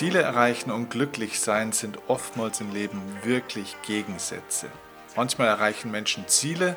Ziele 0.00 0.22
erreichen 0.22 0.70
und 0.70 0.88
glücklich 0.88 1.40
sein 1.40 1.72
sind 1.72 1.98
oftmals 2.08 2.62
im 2.62 2.72
Leben 2.72 3.02
wirklich 3.22 3.76
Gegensätze. 3.82 4.68
Manchmal 5.14 5.48
erreichen 5.48 5.90
Menschen 5.90 6.26
Ziele 6.26 6.76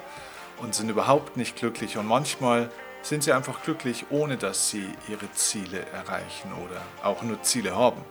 und 0.60 0.76
sind 0.76 0.90
überhaupt 0.90 1.38
nicht 1.38 1.56
glücklich 1.56 1.98
und 1.98 2.06
manchmal 2.06 2.70
sind 3.02 3.24
sie 3.24 3.32
einfach 3.32 3.64
glücklich, 3.64 4.08
ohne 4.10 4.36
dass 4.36 4.70
sie 4.70 4.86
ihre 5.08 5.32
Ziele 5.32 5.86
erreichen 5.94 6.52
oder 6.66 6.82
auch 7.02 7.22
nur 7.22 7.42
Ziele 7.44 7.74
haben. 7.74 8.02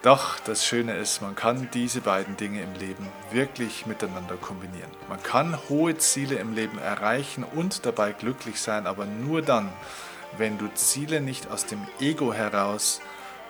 Doch 0.00 0.40
das 0.40 0.64
Schöne 0.64 0.96
ist, 0.96 1.20
man 1.20 1.34
kann 1.34 1.68
diese 1.74 2.00
beiden 2.00 2.38
Dinge 2.38 2.62
im 2.62 2.72
Leben 2.72 3.06
wirklich 3.32 3.84
miteinander 3.84 4.36
kombinieren. 4.36 4.90
Man 5.10 5.22
kann 5.22 5.58
hohe 5.68 5.98
Ziele 5.98 6.36
im 6.36 6.54
Leben 6.54 6.78
erreichen 6.78 7.44
und 7.44 7.84
dabei 7.84 8.12
glücklich 8.12 8.62
sein, 8.62 8.86
aber 8.86 9.04
nur 9.04 9.42
dann, 9.42 9.70
wenn 10.38 10.56
du 10.56 10.68
Ziele 10.72 11.20
nicht 11.20 11.50
aus 11.50 11.66
dem 11.66 11.86
Ego 12.00 12.32
heraus 12.32 13.02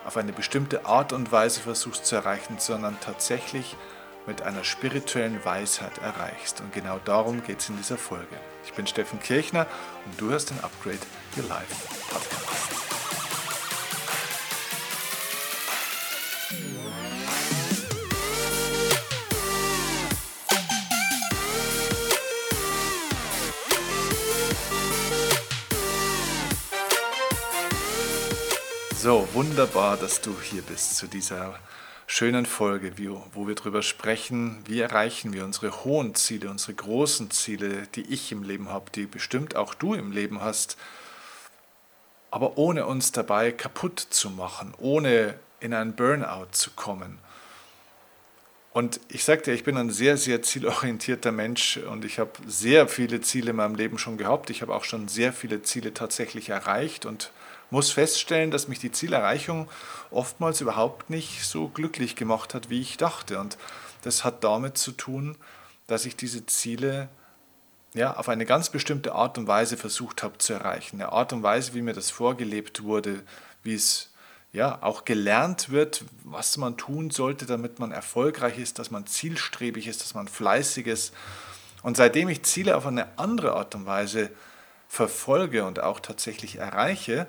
auf 0.09 0.17
eine 0.17 0.33
bestimmte 0.33 0.87
Art 0.87 1.13
und 1.13 1.31
Weise 1.31 1.59
versuchst 1.59 2.07
zu 2.07 2.15
erreichen, 2.15 2.55
sondern 2.57 2.99
tatsächlich 2.99 3.75
mit 4.25 4.41
einer 4.41 4.63
spirituellen 4.63 5.45
Weisheit 5.45 5.99
erreichst. 5.99 6.61
Und 6.61 6.73
genau 6.73 6.99
darum 7.05 7.43
geht 7.43 7.59
es 7.59 7.69
in 7.69 7.77
dieser 7.77 7.99
Folge. 7.99 8.35
Ich 8.65 8.73
bin 8.73 8.87
Steffen 8.87 9.19
Kirchner 9.19 9.67
und 10.05 10.19
du 10.19 10.31
hörst 10.31 10.49
den 10.49 10.59
Upgrade 10.61 10.97
Your 11.37 11.47
Life 11.47 11.75
Podcast. 12.09 12.78
So, 29.01 29.25
wunderbar, 29.31 29.95
dass 29.95 30.19
du 30.19 30.35
hier 30.41 30.61
bist 30.61 30.97
zu 30.97 31.07
dieser 31.07 31.57
schönen 32.05 32.45
Folge, 32.45 32.91
wo 33.31 33.47
wir 33.47 33.55
darüber 33.55 33.81
sprechen, 33.81 34.61
wie 34.65 34.81
erreichen 34.81 35.31
wir 35.31 35.45
unsere 35.45 35.85
hohen 35.85 36.15
Ziele, 36.15 36.49
unsere 36.49 36.73
großen 36.73 37.31
Ziele, 37.31 37.87
die 37.95 38.01
ich 38.01 38.33
im 38.33 38.43
Leben 38.43 38.67
habe, 38.67 38.91
die 38.93 39.05
bestimmt 39.05 39.55
auch 39.55 39.73
du 39.73 39.93
im 39.93 40.11
Leben 40.11 40.41
hast, 40.41 40.75
aber 42.29 42.57
ohne 42.57 42.87
uns 42.87 43.13
dabei 43.13 43.53
kaputt 43.53 44.01
zu 44.01 44.29
machen, 44.31 44.73
ohne 44.79 45.39
in 45.61 45.73
einen 45.73 45.95
Burnout 45.95 46.47
zu 46.51 46.71
kommen. 46.71 47.19
Und 48.73 48.99
ich 49.07 49.23
sagte, 49.23 49.53
ich 49.53 49.63
bin 49.63 49.77
ein 49.77 49.91
sehr, 49.91 50.17
sehr 50.17 50.41
zielorientierter 50.41 51.31
Mensch 51.31 51.77
und 51.77 52.03
ich 52.03 52.19
habe 52.19 52.31
sehr 52.45 52.89
viele 52.89 53.21
Ziele 53.21 53.51
in 53.51 53.55
meinem 53.55 53.75
Leben 53.75 53.97
schon 53.97 54.17
gehabt. 54.17 54.49
Ich 54.49 54.61
habe 54.61 54.75
auch 54.75 54.83
schon 54.83 55.07
sehr 55.07 55.31
viele 55.31 55.61
Ziele 55.61 55.93
tatsächlich 55.93 56.49
erreicht 56.49 57.05
und 57.05 57.31
muss 57.69 57.91
feststellen, 57.91 58.51
dass 58.51 58.67
mich 58.67 58.79
die 58.79 58.91
Zielerreichung 58.91 59.69
oftmals 60.11 60.61
überhaupt 60.61 61.09
nicht 61.09 61.45
so 61.45 61.67
glücklich 61.67 62.15
gemacht 62.15 62.53
hat, 62.53 62.69
wie 62.69 62.81
ich 62.81 62.97
dachte. 62.97 63.39
Und 63.39 63.57
das 64.01 64.23
hat 64.23 64.43
damit 64.43 64.77
zu 64.77 64.91
tun, 64.91 65.37
dass 65.87 66.05
ich 66.05 66.15
diese 66.15 66.45
Ziele 66.45 67.09
ja, 67.93 68.15
auf 68.15 68.29
eine 68.29 68.45
ganz 68.45 68.69
bestimmte 68.69 69.13
Art 69.13 69.37
und 69.37 69.47
Weise 69.47 69.77
versucht 69.77 70.23
habe 70.23 70.37
zu 70.37 70.53
erreichen. 70.53 71.01
Eine 71.01 71.11
Art 71.11 71.33
und 71.33 71.43
Weise, 71.43 71.73
wie 71.73 71.81
mir 71.81 71.93
das 71.93 72.11
vorgelebt 72.11 72.83
wurde, 72.83 73.23
wie 73.63 73.73
es 73.73 74.11
ja 74.51 74.79
auch 74.81 75.05
gelernt 75.05 75.69
wird, 75.69 76.05
was 76.23 76.57
man 76.57 76.77
tun 76.77 77.09
sollte, 77.11 77.45
damit 77.45 77.79
man 77.79 77.91
erfolgreich 77.91 78.57
ist, 78.57 78.79
dass 78.79 78.91
man 78.91 79.05
zielstrebig 79.05 79.87
ist, 79.87 80.01
dass 80.01 80.13
man 80.13 80.27
fleißig 80.27 80.87
ist. 80.87 81.13
Und 81.81 81.97
seitdem 81.97 82.29
ich 82.29 82.43
Ziele 82.43 82.75
auf 82.75 82.85
eine 82.85 83.07
andere 83.17 83.53
Art 83.53 83.75
und 83.75 83.85
Weise 83.85 84.29
verfolge 84.87 85.65
und 85.65 85.79
auch 85.79 85.99
tatsächlich 85.99 86.57
erreiche, 86.57 87.27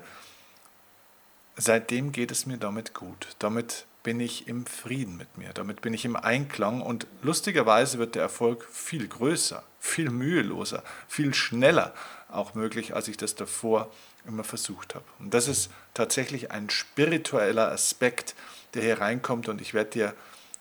seitdem 1.61 2.11
geht 2.11 2.31
es 2.31 2.45
mir 2.45 2.57
damit 2.57 2.93
gut. 2.93 3.35
Damit 3.39 3.85
bin 4.03 4.19
ich 4.19 4.47
im 4.47 4.65
Frieden 4.65 5.17
mit 5.17 5.37
mir, 5.37 5.53
damit 5.53 5.81
bin 5.81 5.93
ich 5.93 6.05
im 6.05 6.15
Einklang 6.15 6.81
und 6.81 7.05
lustigerweise 7.21 7.99
wird 7.99 8.15
der 8.15 8.23
Erfolg 8.23 8.67
viel 8.71 9.07
größer, 9.07 9.63
viel 9.79 10.09
müheloser, 10.09 10.83
viel 11.07 11.33
schneller 11.33 11.93
auch 12.29 12.55
möglich, 12.55 12.95
als 12.95 13.07
ich 13.07 13.17
das 13.17 13.35
davor 13.35 13.91
immer 14.25 14.43
versucht 14.43 14.95
habe. 14.95 15.05
Und 15.19 15.33
das 15.33 15.47
ist 15.47 15.69
tatsächlich 15.93 16.51
ein 16.51 16.69
spiritueller 16.69 17.71
Aspekt, 17.71 18.35
der 18.73 18.83
hier 18.83 19.01
reinkommt 19.01 19.49
und 19.49 19.61
ich 19.61 19.73
werde 19.73 19.91
dir 19.91 20.13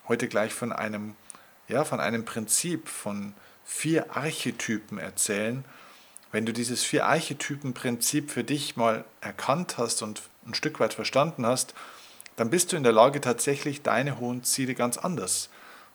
heute 0.08 0.28
gleich 0.28 0.52
von 0.52 0.72
einem, 0.72 1.14
ja, 1.68 1.84
von 1.84 2.00
einem 2.00 2.24
Prinzip, 2.24 2.88
von 2.88 3.34
vier 3.64 4.16
Archetypen 4.16 4.98
erzählen. 4.98 5.64
Wenn 6.32 6.46
du 6.46 6.52
dieses 6.52 6.82
vier 6.82 7.06
Archetypen-Prinzip 7.06 8.30
für 8.30 8.44
dich 8.44 8.76
mal 8.76 9.04
erkannt 9.20 9.78
hast 9.78 10.02
und 10.02 10.22
ein 10.50 10.54
Stück 10.54 10.80
weit 10.80 10.94
verstanden 10.94 11.46
hast, 11.46 11.74
dann 12.36 12.50
bist 12.50 12.72
du 12.72 12.76
in 12.76 12.82
der 12.82 12.92
Lage, 12.92 13.20
tatsächlich 13.20 13.82
deine 13.82 14.18
hohen 14.18 14.44
Ziele 14.44 14.74
ganz 14.74 14.96
anders 14.96 15.50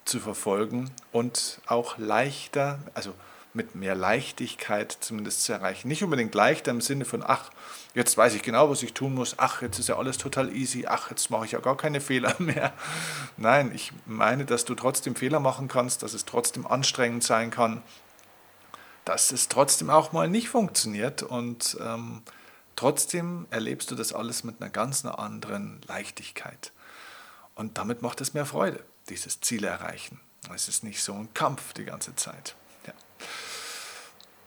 zu 0.06 0.20
verfolgen 0.20 0.92
und 1.12 1.60
auch 1.66 1.98
leichter, 1.98 2.80
also 2.94 3.14
mit 3.56 3.74
mehr 3.74 3.96
Leichtigkeit 3.96 4.96
zumindest 5.00 5.44
zu 5.44 5.54
erreichen. 5.54 5.88
Nicht 5.88 6.04
unbedingt 6.04 6.36
leichter 6.36 6.72
im 6.72 6.82
Sinne 6.82 7.06
von, 7.06 7.24
ach, 7.26 7.52
jetzt 7.94 8.18
weiß 8.18 8.36
ich 8.36 8.44
genau, 8.44 8.70
was 8.70 8.84
ich 8.84 8.94
tun 8.94 9.16
muss, 9.16 9.36
ach, 9.38 9.62
jetzt 9.62 9.80
ist 9.80 9.90
ja 9.90 9.98
alles 9.98 10.18
total 10.18 10.54
easy, 10.54 10.86
ach, 10.88 11.10
jetzt 11.10 11.32
mache 11.32 11.46
ich 11.46 11.54
ja 11.54 11.60
gar 11.60 11.78
keine 11.78 12.02
Fehler 12.02 12.36
mehr. 12.40 12.74
Nein, 13.38 13.72
ich 13.74 13.94
meine, 14.06 14.46
dass 14.46 14.66
du 14.66 14.76
trotzdem 14.76 15.16
Fehler 15.16 15.40
machen 15.40 15.68
kannst, 15.68 16.04
dass 16.04 16.14
es 16.14 16.26
trotzdem 16.26 16.68
anstrengend 16.68 17.24
sein 17.24 17.50
kann, 17.50 17.82
dass 19.06 19.32
es 19.32 19.48
trotzdem 19.48 19.90
auch 19.90 20.12
mal 20.12 20.28
nicht 20.28 20.50
funktioniert 20.50 21.24
und 21.24 21.78
ähm, 21.80 22.22
Trotzdem 22.76 23.48
erlebst 23.52 23.92
du 23.92 23.96
das 23.96 24.14
alles 24.14 24.44
mit 24.44 24.62
einer 24.62 24.70
ganz 24.70 25.06
anderen 25.06 25.82
Leichtigkeit. 25.88 26.72
Und 27.56 27.78
damit 27.78 28.02
macht 28.02 28.20
es 28.22 28.34
mehr 28.34 28.46
Freude, 28.46 28.84
dieses 29.10 29.40
Ziel 29.40 29.64
erreichen. 29.64 30.20
Es 30.54 30.68
ist 30.68 30.84
nicht 30.84 31.02
so 31.02 31.14
ein 31.14 31.34
Kampf 31.34 31.74
die 31.74 31.86
ganze 31.86 32.16
Zeit. 32.16 32.56
Ja. 32.86 32.94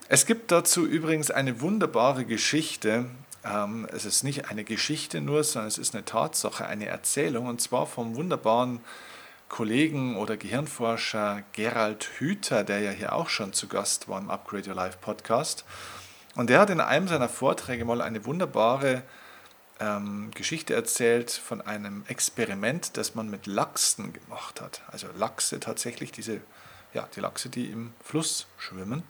Es 0.08 0.26
gibt 0.26 0.52
dazu 0.52 0.86
übrigens 0.86 1.30
eine 1.30 1.60
wunderbare 1.60 2.24
Geschichte. 2.24 3.06
Ähm, 3.44 3.88
es 3.92 4.04
ist 4.04 4.24
nicht 4.24 4.50
eine 4.50 4.64
Geschichte 4.64 5.20
nur, 5.20 5.42
sondern 5.42 5.68
es 5.68 5.78
ist 5.78 5.94
eine 5.94 6.04
Tatsache, 6.04 6.66
eine 6.66 6.86
Erzählung, 6.86 7.46
und 7.46 7.60
zwar 7.60 7.86
vom 7.86 8.14
wunderbaren 8.14 8.80
Kollegen 9.48 10.16
oder 10.16 10.36
Gehirnforscher 10.36 11.42
Gerald 11.52 12.04
Hüther, 12.18 12.64
der 12.64 12.80
ja 12.80 12.90
hier 12.90 13.14
auch 13.14 13.30
schon 13.30 13.54
zu 13.54 13.66
Gast 13.66 14.08
war 14.08 14.20
im 14.20 14.30
Upgrade 14.30 14.68
Your 14.68 14.76
Life 14.76 14.98
Podcast. 15.00 15.64
Und 16.38 16.50
er 16.50 16.60
hat 16.60 16.70
in 16.70 16.80
einem 16.80 17.08
seiner 17.08 17.28
Vorträge 17.28 17.84
mal 17.84 18.00
eine 18.00 18.24
wunderbare 18.24 19.02
ähm, 19.80 20.30
Geschichte 20.36 20.72
erzählt 20.72 21.32
von 21.32 21.60
einem 21.60 22.04
Experiment, 22.06 22.96
das 22.96 23.16
man 23.16 23.28
mit 23.28 23.48
Lachsen 23.48 24.12
gemacht 24.12 24.60
hat. 24.60 24.82
Also 24.86 25.08
Lachse 25.18 25.58
tatsächlich, 25.58 26.12
diese, 26.12 26.40
ja, 26.94 27.08
die 27.16 27.18
Lachse, 27.18 27.48
die 27.48 27.66
im 27.66 27.92
Fluss 28.04 28.46
schwimmen. 28.56 29.02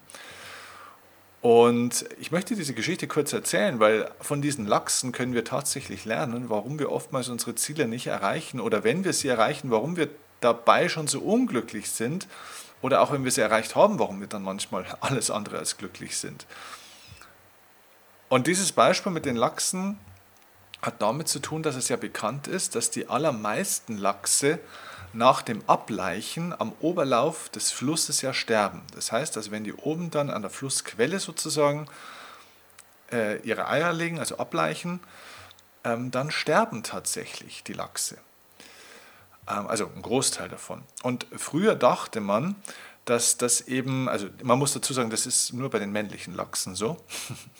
Und 1.42 2.06
ich 2.18 2.32
möchte 2.32 2.56
diese 2.56 2.72
Geschichte 2.72 3.06
kurz 3.06 3.34
erzählen, 3.34 3.78
weil 3.78 4.10
von 4.22 4.40
diesen 4.40 4.66
Lachsen 4.66 5.12
können 5.12 5.34
wir 5.34 5.44
tatsächlich 5.44 6.06
lernen, 6.06 6.48
warum 6.48 6.78
wir 6.78 6.90
oftmals 6.90 7.28
unsere 7.28 7.54
Ziele 7.56 7.86
nicht 7.88 8.06
erreichen 8.06 8.58
oder 8.58 8.84
wenn 8.84 9.04
wir 9.04 9.12
sie 9.12 9.28
erreichen, 9.28 9.70
warum 9.70 9.98
wir 9.98 10.08
dabei 10.40 10.88
schon 10.88 11.08
so 11.08 11.20
unglücklich 11.20 11.90
sind 11.90 12.26
oder 12.80 13.02
auch 13.02 13.12
wenn 13.12 13.24
wir 13.24 13.32
sie 13.32 13.42
erreicht 13.42 13.76
haben, 13.76 13.98
warum 13.98 14.18
wir 14.18 14.28
dann 14.28 14.42
manchmal 14.42 14.86
alles 15.00 15.30
andere 15.30 15.58
als 15.58 15.76
glücklich 15.76 16.16
sind. 16.16 16.46
Und 18.28 18.46
dieses 18.46 18.72
Beispiel 18.72 19.12
mit 19.12 19.24
den 19.24 19.36
Lachsen 19.36 19.98
hat 20.82 21.00
damit 21.02 21.28
zu 21.28 21.38
tun, 21.40 21.62
dass 21.62 21.76
es 21.76 21.88
ja 21.88 21.96
bekannt 21.96 22.46
ist, 22.46 22.74
dass 22.74 22.90
die 22.90 23.08
allermeisten 23.08 23.96
Lachse 23.96 24.58
nach 25.12 25.42
dem 25.42 25.62
Ableichen 25.66 26.58
am 26.58 26.72
Oberlauf 26.80 27.48
des 27.48 27.72
Flusses 27.72 28.20
ja 28.20 28.34
sterben. 28.34 28.82
Das 28.94 29.10
heißt, 29.10 29.36
also 29.36 29.50
wenn 29.50 29.64
die 29.64 29.72
oben 29.72 30.10
dann 30.10 30.30
an 30.30 30.42
der 30.42 30.50
Flussquelle 30.50 31.18
sozusagen 31.18 31.86
äh, 33.10 33.40
ihre 33.40 33.68
Eier 33.68 33.92
legen, 33.92 34.18
also 34.18 34.36
ableichen, 34.36 35.00
ähm, 35.84 36.10
dann 36.10 36.30
sterben 36.30 36.82
tatsächlich 36.82 37.64
die 37.64 37.72
Lachse. 37.72 38.18
Ähm, 39.48 39.66
also 39.66 39.90
ein 39.94 40.02
Großteil 40.02 40.48
davon. 40.48 40.82
Und 41.02 41.26
früher 41.36 41.74
dachte 41.74 42.20
man, 42.20 42.56
dass 43.08 43.38
das 43.38 43.62
eben, 43.62 44.08
also 44.08 44.28
man 44.42 44.58
muss 44.58 44.74
dazu 44.74 44.92
sagen, 44.92 45.08
das 45.08 45.24
ist 45.24 45.54
nur 45.54 45.70
bei 45.70 45.78
den 45.78 45.90
männlichen 45.92 46.34
Lachsen 46.34 46.74
so. 46.74 46.98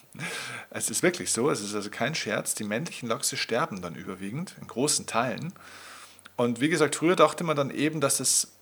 es 0.70 0.90
ist 0.90 1.02
wirklich 1.02 1.32
so, 1.32 1.48
es 1.48 1.60
ist 1.60 1.74
also 1.74 1.88
kein 1.88 2.14
Scherz, 2.14 2.54
die 2.54 2.64
männlichen 2.64 3.08
Lachse 3.08 3.38
sterben 3.38 3.80
dann 3.80 3.94
überwiegend, 3.94 4.56
in 4.60 4.66
großen 4.66 5.06
Teilen. 5.06 5.54
Und 6.36 6.60
wie 6.60 6.68
gesagt, 6.68 6.96
früher 6.96 7.16
dachte 7.16 7.44
man 7.44 7.56
dann 7.56 7.70
eben, 7.70 8.00
dass 8.02 8.20
es 8.20 8.52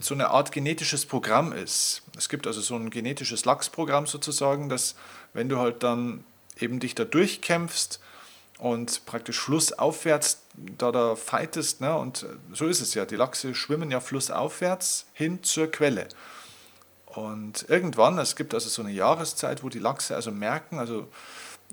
so 0.00 0.12
eine 0.12 0.28
Art 0.28 0.52
genetisches 0.52 1.06
Programm 1.06 1.52
ist. 1.52 2.02
Es 2.16 2.28
gibt 2.28 2.46
also 2.46 2.60
so 2.60 2.76
ein 2.76 2.90
genetisches 2.90 3.46
Lachsprogramm 3.46 4.06
sozusagen, 4.06 4.68
dass 4.68 4.96
wenn 5.32 5.48
du 5.48 5.58
halt 5.58 5.82
dann 5.82 6.24
eben 6.60 6.78
dich 6.78 6.94
da 6.94 7.04
durchkämpfst 7.04 8.00
und 8.58 9.06
praktisch 9.06 9.40
flussaufwärts 9.40 10.43
da 10.56 10.92
da 10.92 11.16
fightest, 11.16 11.80
ne, 11.80 11.96
und 11.96 12.26
so 12.52 12.66
ist 12.66 12.80
es 12.80 12.94
ja, 12.94 13.04
die 13.04 13.16
Lachse 13.16 13.54
schwimmen 13.54 13.90
ja 13.90 14.00
flussaufwärts 14.00 15.06
hin 15.12 15.42
zur 15.42 15.70
Quelle. 15.70 16.08
Und 17.06 17.66
irgendwann, 17.68 18.18
es 18.18 18.36
gibt 18.36 18.54
also 18.54 18.68
so 18.68 18.82
eine 18.82 18.90
Jahreszeit, 18.90 19.62
wo 19.62 19.68
die 19.68 19.78
Lachse 19.78 20.16
also 20.16 20.30
merken, 20.30 20.78
also 20.78 21.08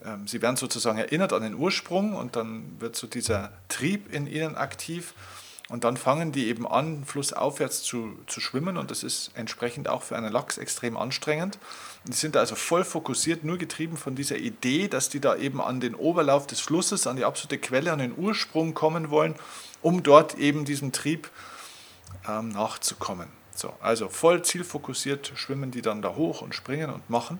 ähm, 0.03 0.27
sie 0.27 0.41
werden 0.41 0.55
sozusagen 0.55 0.97
erinnert 0.97 1.33
an 1.33 1.43
den 1.43 1.55
Ursprung 1.55 2.15
und 2.15 2.35
dann 2.35 2.79
wird 2.79 2.95
so 2.95 3.07
dieser 3.07 3.51
Trieb 3.67 4.13
in 4.13 4.27
ihnen 4.27 4.55
aktiv 4.55 5.13
und 5.69 5.83
dann 5.83 5.97
fangen 5.97 6.31
die 6.31 6.47
eben 6.47 6.67
an, 6.67 7.05
flussaufwärts 7.05 7.83
zu, 7.83 8.17
zu 8.27 8.41
schwimmen 8.41 8.77
und 8.77 8.91
das 8.91 9.03
ist 9.03 9.31
entsprechend 9.35 9.87
auch 9.89 10.03
für 10.03 10.15
einen 10.15 10.31
Lachs 10.31 10.57
extrem 10.57 10.97
anstrengend. 10.97 11.59
Die 12.05 12.13
sind 12.13 12.35
also 12.35 12.55
voll 12.55 12.83
fokussiert, 12.83 13.43
nur 13.43 13.57
getrieben 13.57 13.95
von 13.95 14.15
dieser 14.15 14.37
Idee, 14.37 14.87
dass 14.87 15.09
die 15.09 15.19
da 15.19 15.35
eben 15.35 15.61
an 15.61 15.79
den 15.79 15.93
Oberlauf 15.93 16.47
des 16.47 16.59
Flusses, 16.59 17.05
an 17.05 17.15
die 17.15 17.25
absolute 17.25 17.59
Quelle, 17.59 17.91
an 17.91 17.99
den 17.99 18.17
Ursprung 18.17 18.73
kommen 18.73 19.11
wollen, 19.11 19.35
um 19.83 20.01
dort 20.01 20.35
eben 20.37 20.65
diesem 20.65 20.91
Trieb 20.91 21.29
ähm, 22.27 22.49
nachzukommen. 22.49 23.27
So, 23.55 23.73
also 23.81 24.09
voll 24.09 24.43
zielfokussiert 24.43 25.33
schwimmen 25.35 25.69
die 25.69 25.81
dann 25.81 26.01
da 26.01 26.15
hoch 26.15 26.41
und 26.41 26.55
springen 26.55 26.89
und 26.89 27.09
machen. 27.09 27.39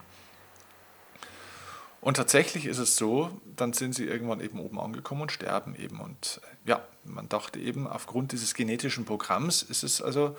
Und 2.01 2.17
tatsächlich 2.17 2.65
ist 2.65 2.79
es 2.79 2.95
so, 2.95 3.29
dann 3.55 3.73
sind 3.73 3.93
sie 3.93 4.05
irgendwann 4.05 4.41
eben 4.41 4.59
oben 4.59 4.79
angekommen 4.79 5.21
und 5.21 5.31
sterben 5.31 5.75
eben. 5.75 5.99
Und 5.99 6.41
äh, 6.43 6.69
ja, 6.69 6.87
man 7.03 7.29
dachte 7.29 7.59
eben, 7.59 7.87
aufgrund 7.87 8.31
dieses 8.31 8.53
genetischen 8.55 9.05
Programms 9.05 9.63
ist 9.63 9.83
es 9.83 10.01
also 10.01 10.35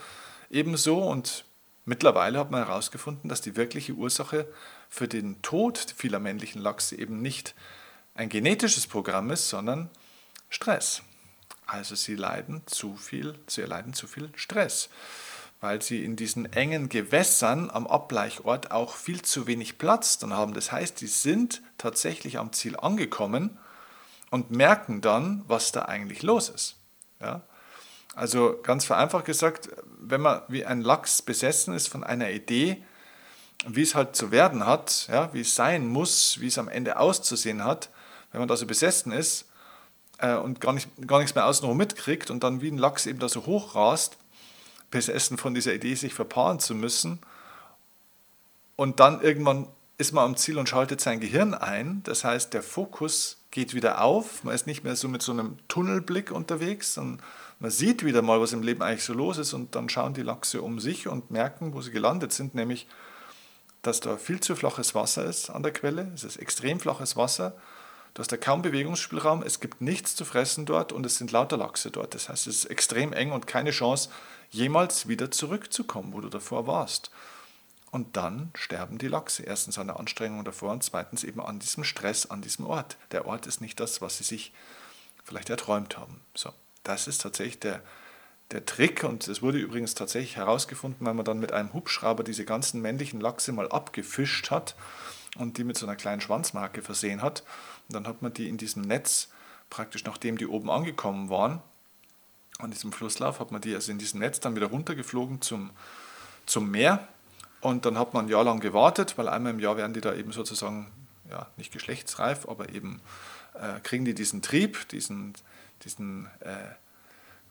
eben 0.50 0.76
so. 0.76 0.98
Und 0.98 1.44
mittlerweile 1.84 2.38
hat 2.38 2.50
man 2.50 2.64
herausgefunden, 2.64 3.28
dass 3.28 3.40
die 3.40 3.56
wirkliche 3.56 3.92
Ursache 3.92 4.46
für 4.88 5.08
den 5.08 5.40
Tod 5.42 5.94
vieler 5.96 6.18
männlichen 6.18 6.60
Lachse 6.60 6.96
eben 6.96 7.20
nicht 7.20 7.54
ein 8.14 8.28
genetisches 8.28 8.86
Programm 8.86 9.30
ist, 9.30 9.48
sondern 9.48 9.90
Stress. 10.48 11.02
Also 11.66 11.94
sie 11.94 12.14
leiden 12.14 12.62
zu 12.66 12.96
viel, 12.96 13.38
sie 13.46 13.62
erleiden 13.62 13.94
zu 13.94 14.06
viel 14.06 14.30
Stress 14.34 14.90
weil 15.62 15.80
sie 15.80 16.04
in 16.04 16.16
diesen 16.16 16.52
engen 16.52 16.88
Gewässern 16.88 17.70
am 17.70 17.86
Ableichort 17.86 18.72
auch 18.72 18.96
viel 18.96 19.22
zu 19.22 19.46
wenig 19.46 19.78
Platz 19.78 20.18
dann 20.18 20.32
haben. 20.32 20.54
Das 20.54 20.72
heißt, 20.72 21.00
die 21.00 21.06
sind 21.06 21.62
tatsächlich 21.78 22.38
am 22.38 22.52
Ziel 22.52 22.76
angekommen 22.76 23.58
und 24.30 24.50
merken 24.50 25.00
dann, 25.02 25.44
was 25.46 25.70
da 25.70 25.82
eigentlich 25.82 26.22
los 26.22 26.48
ist. 26.48 26.74
Ja? 27.20 27.42
Also 28.14 28.58
ganz 28.62 28.84
vereinfacht 28.84 29.24
gesagt, 29.24 29.70
wenn 29.98 30.20
man 30.20 30.42
wie 30.48 30.66
ein 30.66 30.82
Lachs 30.82 31.22
besessen 31.22 31.74
ist 31.74 31.88
von 31.88 32.04
einer 32.04 32.30
Idee, 32.30 32.82
wie 33.66 33.82
es 33.82 33.94
halt 33.94 34.16
zu 34.16 34.30
werden 34.30 34.66
hat, 34.66 35.08
ja, 35.10 35.32
wie 35.32 35.40
es 35.40 35.54
sein 35.54 35.86
muss, 35.86 36.40
wie 36.40 36.48
es 36.48 36.58
am 36.58 36.68
Ende 36.68 36.98
auszusehen 36.98 37.64
hat, 37.64 37.90
wenn 38.32 38.40
man 38.40 38.48
da 38.48 38.56
so 38.56 38.66
besessen 38.66 39.12
ist 39.12 39.46
äh, 40.18 40.34
und 40.34 40.60
gar, 40.60 40.72
nicht, 40.72 40.88
gar 41.06 41.18
nichts 41.18 41.34
mehr 41.34 41.46
außenrum 41.46 41.76
mitkriegt 41.76 42.30
und 42.30 42.42
dann 42.42 42.60
wie 42.60 42.70
ein 42.70 42.78
Lachs 42.78 43.06
eben 43.06 43.18
da 43.18 43.28
so 43.28 43.46
hochrast, 43.46 44.18
besessen 44.90 45.38
von 45.38 45.54
dieser 45.54 45.72
Idee, 45.72 45.94
sich 45.94 46.12
verpaaren 46.12 46.58
zu 46.58 46.74
müssen. 46.74 47.20
Und 48.76 49.00
dann 49.00 49.20
irgendwann 49.20 49.68
ist 49.96 50.12
man 50.12 50.24
am 50.24 50.36
Ziel 50.36 50.58
und 50.58 50.68
schaltet 50.68 51.00
sein 51.00 51.20
Gehirn 51.20 51.54
ein. 51.54 52.02
Das 52.02 52.24
heißt, 52.24 52.52
der 52.52 52.62
Fokus 52.62 53.38
geht 53.50 53.74
wieder 53.74 54.00
auf. 54.02 54.42
Man 54.44 54.54
ist 54.54 54.66
nicht 54.66 54.82
mehr 54.82 54.96
so 54.96 55.08
mit 55.08 55.22
so 55.22 55.32
einem 55.32 55.58
Tunnelblick 55.68 56.30
unterwegs, 56.32 56.94
sondern 56.94 57.22
man 57.62 57.70
sieht 57.70 58.04
wieder 58.04 58.22
mal, 58.22 58.40
was 58.40 58.52
im 58.52 58.64
Leben 58.64 58.82
eigentlich 58.82 59.04
so 59.04 59.14
los 59.14 59.38
ist. 59.38 59.52
Und 59.52 59.76
dann 59.76 59.88
schauen 59.88 60.14
die 60.14 60.22
Lachse 60.22 60.60
um 60.62 60.80
sich 60.80 61.06
und 61.06 61.30
merken, 61.30 61.74
wo 61.74 61.80
sie 61.80 61.92
gelandet 61.92 62.32
sind, 62.32 62.56
nämlich, 62.56 62.88
dass 63.82 64.00
da 64.00 64.16
viel 64.16 64.40
zu 64.40 64.56
flaches 64.56 64.96
Wasser 64.96 65.24
ist 65.24 65.48
an 65.48 65.62
der 65.62 65.72
Quelle. 65.72 66.10
Es 66.12 66.24
ist 66.24 66.38
extrem 66.38 66.80
flaches 66.80 67.16
Wasser. 67.16 67.56
Du 68.14 68.20
hast 68.20 68.32
da 68.32 68.36
kaum 68.36 68.62
Bewegungsspielraum, 68.62 69.42
es 69.42 69.60
gibt 69.60 69.80
nichts 69.80 70.16
zu 70.16 70.24
fressen 70.24 70.66
dort 70.66 70.92
und 70.92 71.06
es 71.06 71.16
sind 71.16 71.30
lauter 71.30 71.56
Lachse 71.56 71.90
dort. 71.90 72.14
Das 72.14 72.28
heißt, 72.28 72.48
es 72.48 72.56
ist 72.56 72.64
extrem 72.66 73.12
eng 73.12 73.30
und 73.30 73.46
keine 73.46 73.70
Chance, 73.70 74.10
jemals 74.50 75.08
wieder 75.08 75.30
zurückzukommen, 75.30 76.12
wo 76.12 76.20
du 76.20 76.28
davor 76.28 76.66
warst. 76.66 77.10
Und 77.92 78.16
dann 78.16 78.50
sterben 78.54 78.98
die 78.98 79.08
Lachse. 79.08 79.44
Erstens 79.44 79.78
an 79.78 79.86
der 79.86 80.00
Anstrengung 80.00 80.44
davor 80.44 80.72
und 80.72 80.82
zweitens 80.82 81.22
eben 81.22 81.40
an 81.40 81.60
diesem 81.60 81.84
Stress, 81.84 82.26
an 82.26 82.42
diesem 82.42 82.66
Ort. 82.66 82.96
Der 83.12 83.26
Ort 83.26 83.46
ist 83.46 83.60
nicht 83.60 83.78
das, 83.78 84.02
was 84.02 84.18
sie 84.18 84.24
sich 84.24 84.52
vielleicht 85.24 85.48
erträumt 85.48 85.96
haben. 85.96 86.20
So, 86.34 86.52
das 86.82 87.06
ist 87.06 87.20
tatsächlich 87.20 87.60
der, 87.60 87.82
der 88.50 88.64
Trick 88.66 89.04
und 89.04 89.26
es 89.28 89.42
wurde 89.42 89.58
übrigens 89.58 89.94
tatsächlich 89.94 90.36
herausgefunden, 90.36 91.06
weil 91.06 91.14
man 91.14 91.24
dann 91.24 91.38
mit 91.38 91.52
einem 91.52 91.72
Hubschrauber 91.72 92.24
diese 92.24 92.44
ganzen 92.44 92.80
männlichen 92.80 93.20
Lachse 93.20 93.52
mal 93.52 93.68
abgefischt 93.68 94.50
hat 94.50 94.74
und 95.36 95.58
die 95.58 95.64
mit 95.64 95.76
so 95.78 95.86
einer 95.86 95.96
kleinen 95.96 96.20
Schwanzmarke 96.20 96.82
versehen 96.82 97.22
hat. 97.22 97.42
Und 97.88 97.94
dann 97.94 98.06
hat 98.06 98.22
man 98.22 98.32
die 98.34 98.48
in 98.48 98.58
diesem 98.58 98.82
Netz, 98.82 99.28
praktisch 99.70 100.04
nachdem 100.04 100.36
die 100.36 100.46
oben 100.46 100.70
angekommen 100.70 101.30
waren, 101.30 101.62
an 102.58 102.70
diesem 102.70 102.92
Flusslauf, 102.92 103.40
hat 103.40 103.50
man 103.50 103.60
die 103.60 103.74
also 103.74 103.90
in 103.90 103.98
diesem 103.98 104.20
Netz 104.20 104.40
dann 104.40 104.54
wieder 104.54 104.66
runtergeflogen 104.66 105.40
zum, 105.40 105.70
zum 106.46 106.70
Meer. 106.70 107.08
Und 107.60 107.86
dann 107.86 107.98
hat 107.98 108.12
man 108.12 108.26
ein 108.26 108.28
Jahr 108.28 108.44
lang 108.44 108.60
gewartet, 108.60 109.16
weil 109.16 109.28
einmal 109.28 109.52
im 109.52 109.60
Jahr 109.60 109.76
werden 109.76 109.94
die 109.94 110.00
da 110.00 110.14
eben 110.14 110.32
sozusagen, 110.32 110.90
ja, 111.30 111.46
nicht 111.56 111.72
geschlechtsreif, 111.72 112.46
aber 112.48 112.68
eben 112.70 113.00
äh, 113.54 113.80
kriegen 113.80 114.04
die 114.04 114.14
diesen 114.14 114.42
Trieb, 114.42 114.88
diesen, 114.88 115.34
diesen 115.84 116.26
äh, 116.40 116.74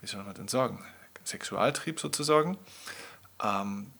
wie 0.01 0.07
soll 0.07 0.23
man 0.23 0.33
denn 0.33 0.47
sagen, 0.47 0.83
Sexualtrieb 1.23 1.99
sozusagen. 1.99 2.57
Ähm, 3.41 3.91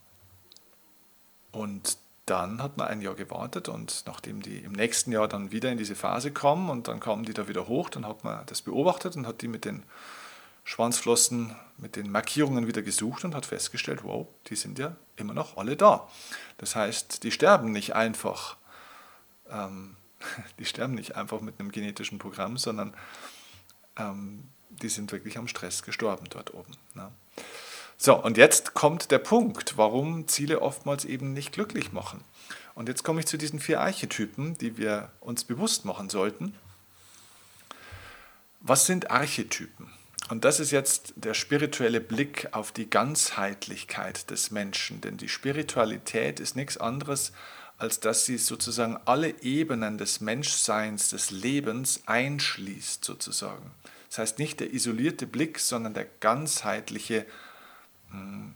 und 1.52 1.96
dann 2.26 2.62
hat 2.62 2.76
man 2.76 2.88
ein 2.88 3.00
Jahr 3.00 3.14
gewartet 3.14 3.68
und 3.68 4.04
nachdem 4.06 4.42
die 4.42 4.58
im 4.58 4.72
nächsten 4.72 5.12
Jahr 5.12 5.28
dann 5.28 5.52
wieder 5.52 5.70
in 5.70 5.78
diese 5.78 5.94
Phase 5.94 6.32
kommen 6.32 6.70
und 6.70 6.88
dann 6.88 7.00
kamen 7.00 7.24
die 7.24 7.34
da 7.34 7.48
wieder 7.48 7.68
hoch, 7.68 7.90
dann 7.90 8.06
hat 8.06 8.24
man 8.24 8.44
das 8.46 8.62
beobachtet 8.62 9.16
und 9.16 9.26
hat 9.26 9.42
die 9.42 9.48
mit 9.48 9.64
den 9.64 9.82
Schwanzflossen 10.64 11.56
mit 11.76 11.96
den 11.96 12.10
Markierungen 12.10 12.68
wieder 12.68 12.82
gesucht 12.82 13.24
und 13.24 13.34
hat 13.34 13.46
festgestellt, 13.46 14.04
wow, 14.04 14.28
die 14.46 14.54
sind 14.54 14.78
ja 14.78 14.94
immer 15.16 15.34
noch 15.34 15.56
alle 15.56 15.76
da. 15.76 16.08
Das 16.58 16.76
heißt, 16.76 17.24
die 17.24 17.32
sterben 17.32 17.72
nicht 17.72 17.96
einfach, 17.96 18.56
ähm, 19.50 19.96
die 20.60 20.64
sterben 20.64 20.94
nicht 20.94 21.16
einfach 21.16 21.40
mit 21.40 21.58
einem 21.58 21.72
genetischen 21.72 22.18
Programm, 22.18 22.56
sondern 22.56 22.94
ähm, 23.96 24.44
die 24.70 24.88
sind 24.88 25.12
wirklich 25.12 25.38
am 25.38 25.48
Stress 25.48 25.82
gestorben 25.82 26.26
dort 26.30 26.54
oben. 26.54 26.72
Ne? 26.94 27.10
So, 27.96 28.20
und 28.20 28.36
jetzt 28.36 28.74
kommt 28.74 29.10
der 29.10 29.18
Punkt, 29.18 29.76
warum 29.76 30.26
Ziele 30.26 30.60
oftmals 30.60 31.04
eben 31.04 31.32
nicht 31.32 31.52
glücklich 31.52 31.92
machen. 31.92 32.24
Und 32.74 32.88
jetzt 32.88 33.04
komme 33.04 33.20
ich 33.20 33.26
zu 33.26 33.36
diesen 33.36 33.60
vier 33.60 33.80
Archetypen, 33.80 34.58
die 34.58 34.76
wir 34.76 35.12
uns 35.20 35.44
bewusst 35.44 35.84
machen 35.84 36.10
sollten. 36.10 36.54
Was 38.60 38.86
sind 38.86 39.10
Archetypen? 39.10 39.90
Und 40.30 40.44
das 40.44 40.60
ist 40.60 40.70
jetzt 40.70 41.12
der 41.16 41.34
spirituelle 41.34 42.00
Blick 42.00 42.48
auf 42.52 42.72
die 42.72 42.88
Ganzheitlichkeit 42.88 44.30
des 44.30 44.50
Menschen, 44.50 45.00
denn 45.00 45.16
die 45.16 45.28
Spiritualität 45.28 46.40
ist 46.40 46.56
nichts 46.56 46.78
anderes, 46.78 47.32
als 47.32 47.32
dass 47.88 48.24
sie 48.24 48.38
sozusagen 48.38 48.98
alle 49.04 49.42
Ebenen 49.42 49.98
des 49.98 50.20
Menschseins, 50.20 51.10
des 51.10 51.30
Lebens 51.30 52.02
einschließt 52.06 53.04
sozusagen. 53.04 53.70
Das 54.08 54.18
heißt 54.18 54.38
nicht 54.38 54.60
der 54.60 54.72
isolierte 54.72 55.26
Blick, 55.26 55.58
sondern 55.58 55.94
der 55.94 56.06
ganzheitliche, 56.20 57.26
hm, 58.10 58.54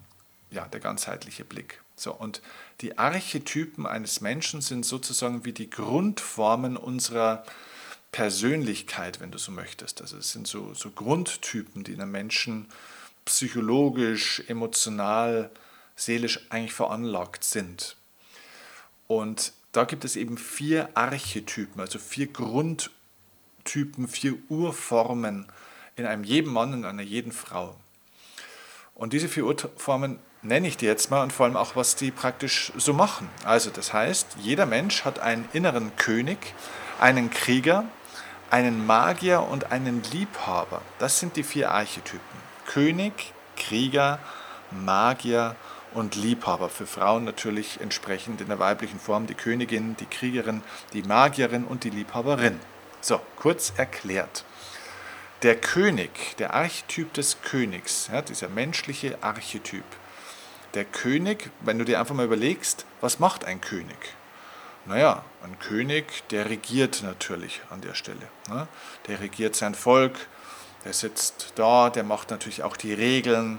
ja, 0.50 0.66
der 0.68 0.80
ganzheitliche 0.80 1.44
Blick. 1.44 1.80
So, 1.96 2.12
und 2.12 2.42
die 2.82 2.98
Archetypen 2.98 3.86
eines 3.86 4.20
Menschen 4.20 4.60
sind 4.60 4.84
sozusagen 4.84 5.44
wie 5.44 5.52
die 5.52 5.70
Grundformen 5.70 6.76
unserer 6.76 7.42
Persönlichkeit, 8.12 9.20
wenn 9.20 9.30
du 9.30 9.38
so 9.38 9.50
möchtest. 9.50 10.02
Also 10.02 10.18
es 10.18 10.32
sind 10.32 10.46
so, 10.46 10.74
so 10.74 10.90
Grundtypen, 10.90 11.84
die 11.84 11.92
in 11.92 12.00
einem 12.00 12.12
Menschen 12.12 12.68
psychologisch, 13.24 14.42
emotional, 14.46 15.50
seelisch 15.96 16.46
eigentlich 16.50 16.74
veranlagt 16.74 17.44
sind. 17.44 17.96
Und 19.06 19.52
da 19.72 19.84
gibt 19.84 20.04
es 20.04 20.16
eben 20.16 20.38
vier 20.38 20.88
Archetypen, 20.94 21.80
also 21.80 21.98
vier 21.98 22.26
Grundtypen, 22.28 24.08
vier 24.08 24.34
Urformen 24.48 25.46
in 25.96 26.06
einem 26.06 26.24
jeden 26.24 26.52
Mann 26.52 26.72
und 26.72 26.84
einer 26.84 27.02
jeden 27.02 27.32
Frau. 27.32 27.76
Und 28.94 29.12
diese 29.12 29.28
vier 29.28 29.44
Urformen 29.44 30.18
nenne 30.42 30.68
ich 30.68 30.76
dir 30.76 30.88
jetzt 30.88 31.10
mal 31.10 31.22
und 31.22 31.32
vor 31.32 31.46
allem 31.46 31.56
auch, 31.56 31.76
was 31.76 31.96
die 31.96 32.10
praktisch 32.10 32.72
so 32.76 32.92
machen. 32.92 33.28
Also 33.44 33.70
das 33.70 33.92
heißt, 33.92 34.38
jeder 34.40 34.66
Mensch 34.66 35.04
hat 35.04 35.18
einen 35.18 35.48
inneren 35.52 35.94
König, 35.96 36.38
einen 37.00 37.30
Krieger, 37.30 37.84
einen 38.50 38.86
Magier 38.86 39.42
und 39.42 39.72
einen 39.72 40.02
Liebhaber. 40.12 40.80
Das 40.98 41.18
sind 41.18 41.36
die 41.36 41.42
vier 41.42 41.72
Archetypen. 41.72 42.20
König, 42.66 43.34
Krieger, 43.56 44.18
Magier 44.70 45.56
und 45.96 46.14
Liebhaber. 46.14 46.68
Für 46.68 46.86
Frauen 46.86 47.24
natürlich 47.24 47.80
entsprechend 47.80 48.40
in 48.40 48.48
der 48.48 48.58
weiblichen 48.58 49.00
Form 49.00 49.26
die 49.26 49.34
Königin, 49.34 49.96
die 49.96 50.06
Kriegerin, 50.06 50.62
die 50.92 51.02
Magierin 51.02 51.64
und 51.64 51.84
die 51.84 51.90
Liebhaberin. 51.90 52.60
So, 53.00 53.20
kurz 53.36 53.72
erklärt. 53.76 54.44
Der 55.42 55.56
König, 55.56 56.36
der 56.38 56.54
Archetyp 56.54 57.12
des 57.14 57.40
Königs, 57.42 58.08
ja, 58.12 58.22
dieser 58.22 58.48
menschliche 58.48 59.18
Archetyp. 59.22 59.84
Der 60.74 60.84
König, 60.84 61.50
wenn 61.60 61.78
du 61.78 61.84
dir 61.84 61.98
einfach 61.98 62.14
mal 62.14 62.26
überlegst, 62.26 62.84
was 63.00 63.18
macht 63.18 63.44
ein 63.44 63.60
König? 63.60 63.96
Naja, 64.84 65.24
ein 65.42 65.58
König, 65.58 66.28
der 66.28 66.48
regiert 66.48 67.02
natürlich 67.02 67.60
an 67.70 67.80
der 67.80 67.94
Stelle. 67.94 68.28
Ne? 68.48 68.68
Der 69.08 69.20
regiert 69.20 69.56
sein 69.56 69.74
Volk, 69.74 70.14
der 70.84 70.92
sitzt 70.92 71.52
da, 71.56 71.90
der 71.90 72.04
macht 72.04 72.30
natürlich 72.30 72.62
auch 72.62 72.76
die 72.76 72.92
Regeln, 72.92 73.58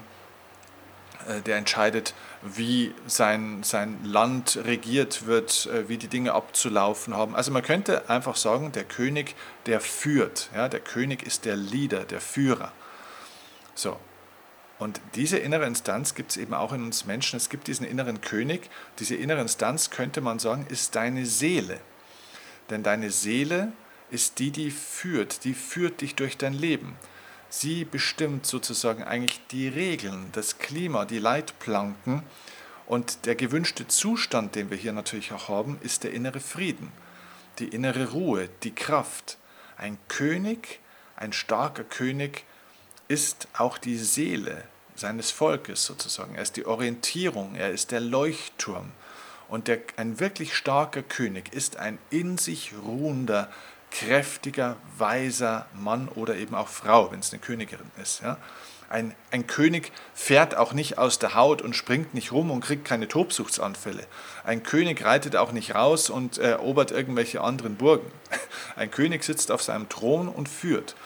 äh, 1.28 1.40
der 1.42 1.56
entscheidet, 1.56 2.14
wie 2.42 2.94
sein, 3.06 3.62
sein 3.62 3.98
Land 4.04 4.60
regiert 4.64 5.26
wird, 5.26 5.66
äh, 5.66 5.88
wie 5.88 5.98
die 5.98 6.08
Dinge 6.08 6.32
abzulaufen 6.32 7.14
haben. 7.14 7.34
Also 7.34 7.50
man 7.50 7.62
könnte 7.62 8.08
einfach 8.08 8.36
sagen, 8.36 8.72
der 8.72 8.84
König, 8.84 9.34
der 9.66 9.80
führt. 9.80 10.50
Ja, 10.54 10.68
der 10.68 10.80
König 10.80 11.22
ist 11.22 11.44
der 11.44 11.56
Leader, 11.56 12.04
der 12.04 12.20
Führer. 12.20 12.72
So. 13.74 13.98
Und 14.78 15.00
diese 15.16 15.38
innere 15.38 15.66
Instanz 15.66 16.14
gibt 16.14 16.30
es 16.30 16.36
eben 16.36 16.54
auch 16.54 16.72
in 16.72 16.84
uns 16.84 17.04
Menschen. 17.04 17.36
Es 17.36 17.50
gibt 17.50 17.66
diesen 17.66 17.84
inneren 17.84 18.20
König. 18.20 18.70
Diese 19.00 19.16
innere 19.16 19.40
Instanz, 19.40 19.90
könnte 19.90 20.20
man 20.20 20.38
sagen, 20.38 20.66
ist 20.68 20.94
deine 20.94 21.26
Seele. 21.26 21.80
Denn 22.70 22.84
deine 22.84 23.10
Seele 23.10 23.72
ist 24.10 24.38
die, 24.38 24.52
die 24.52 24.70
führt, 24.70 25.44
die 25.44 25.54
führt 25.54 26.00
dich 26.00 26.14
durch 26.14 26.36
dein 26.36 26.54
Leben. 26.54 26.96
Sie 27.50 27.84
bestimmt 27.84 28.46
sozusagen 28.46 29.02
eigentlich 29.02 29.40
die 29.50 29.68
Regeln, 29.68 30.28
das 30.32 30.58
Klima, 30.58 31.04
die 31.04 31.18
Leitplanken. 31.18 32.22
Und 32.86 33.26
der 33.26 33.34
gewünschte 33.34 33.86
Zustand, 33.88 34.54
den 34.54 34.70
wir 34.70 34.76
hier 34.76 34.92
natürlich 34.92 35.32
auch 35.32 35.48
haben, 35.48 35.78
ist 35.82 36.04
der 36.04 36.12
innere 36.12 36.40
Frieden, 36.40 36.92
die 37.58 37.68
innere 37.68 38.10
Ruhe, 38.12 38.48
die 38.62 38.74
Kraft. 38.74 39.38
Ein 39.76 39.98
König, 40.08 40.80
ein 41.16 41.32
starker 41.32 41.84
König, 41.84 42.44
ist 43.08 43.48
auch 43.56 43.78
die 43.78 43.96
Seele 43.96 44.64
seines 44.94 45.30
Volkes 45.30 45.84
sozusagen. 45.84 46.34
Er 46.34 46.42
ist 46.42 46.56
die 46.56 46.66
Orientierung, 46.66 47.54
er 47.54 47.70
ist 47.70 47.90
der 47.90 48.00
Leuchtturm. 48.00 48.92
Und 49.48 49.68
der, 49.68 49.78
ein 49.96 50.20
wirklich 50.20 50.54
starker 50.54 51.02
König 51.02 51.52
ist 51.54 51.76
ein 51.76 51.98
in 52.10 52.36
sich 52.36 52.72
ruhender, 52.84 53.50
kräftiger, 53.90 54.76
weiser 54.96 55.66
Mann 55.74 56.08
oder 56.08 56.36
eben 56.36 56.54
auch 56.54 56.68
Frau, 56.68 57.10
wenn 57.10 57.20
es 57.20 57.32
eine 57.32 57.40
Königin 57.40 57.78
ist. 58.00 58.22
Ja? 58.22 58.36
Ein, 58.90 59.14
ein 59.30 59.46
König 59.46 59.92
fährt 60.14 60.56
auch 60.56 60.72
nicht 60.72 60.96
aus 60.96 61.18
der 61.18 61.34
Haut 61.34 61.60
und 61.60 61.76
springt 61.76 62.14
nicht 62.14 62.32
rum 62.32 62.50
und 62.50 62.60
kriegt 62.60 62.86
keine 62.86 63.06
Tobsuchtsanfälle. 63.06 64.06
Ein 64.44 64.62
König 64.62 65.04
reitet 65.04 65.36
auch 65.36 65.52
nicht 65.52 65.74
raus 65.74 66.08
und 66.08 66.38
erobert 66.38 66.90
irgendwelche 66.90 67.42
anderen 67.42 67.76
Burgen. 67.76 68.10
Ein 68.76 68.90
König 68.90 69.24
sitzt 69.24 69.50
auf 69.50 69.62
seinem 69.62 69.90
Thron 69.90 70.28
und 70.28 70.48
führt 70.48 70.96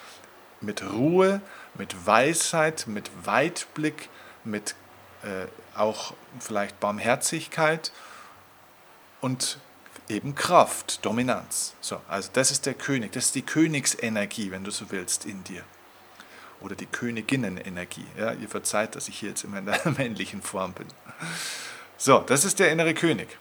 mit 0.61 0.85
Ruhe, 0.93 1.41
mit 1.75 2.07
Weisheit, 2.07 2.87
mit 2.87 3.11
Weitblick, 3.25 4.09
mit 4.45 4.77
äh, 5.25 5.47
auch 5.77 6.15
vielleicht 6.39 6.79
Barmherzigkeit 6.79 7.91
und 9.21 9.59
eben 10.13 10.35
Kraft, 10.35 11.05
Dominanz. 11.05 11.75
So, 11.81 12.01
also 12.09 12.31
das 12.33 12.51
ist 12.51 12.67
der 12.67 12.75
König, 12.75 13.13
das 13.13 13.27
ist 13.27 13.35
die 13.35 13.43
Königsenergie, 13.43 14.51
wenn 14.51 14.65
du 14.65 14.71
so 14.71 14.91
willst, 14.91 15.25
in 15.25 15.43
dir. 15.45 15.65
Oder 16.61 16.77
die 16.77 16.87
Königinnenenergie. 16.87 18.07
Ja, 18.17 18.33
ihr 18.33 18.49
verzeiht, 18.49 18.95
dass 18.95 19.09
ich 19.09 19.19
hier 19.19 19.31
jetzt 19.31 19.43
immer 19.43 19.59
in 19.59 19.67
der 19.67 19.81
männlichen 19.99 20.43
Form 20.43 20.73
bin. 20.73 20.87
So, 21.97 22.21
das 22.21 22.45
ist 22.45 22.61
der 22.61 22.71
innere 22.71 22.95
König. 22.95 23.39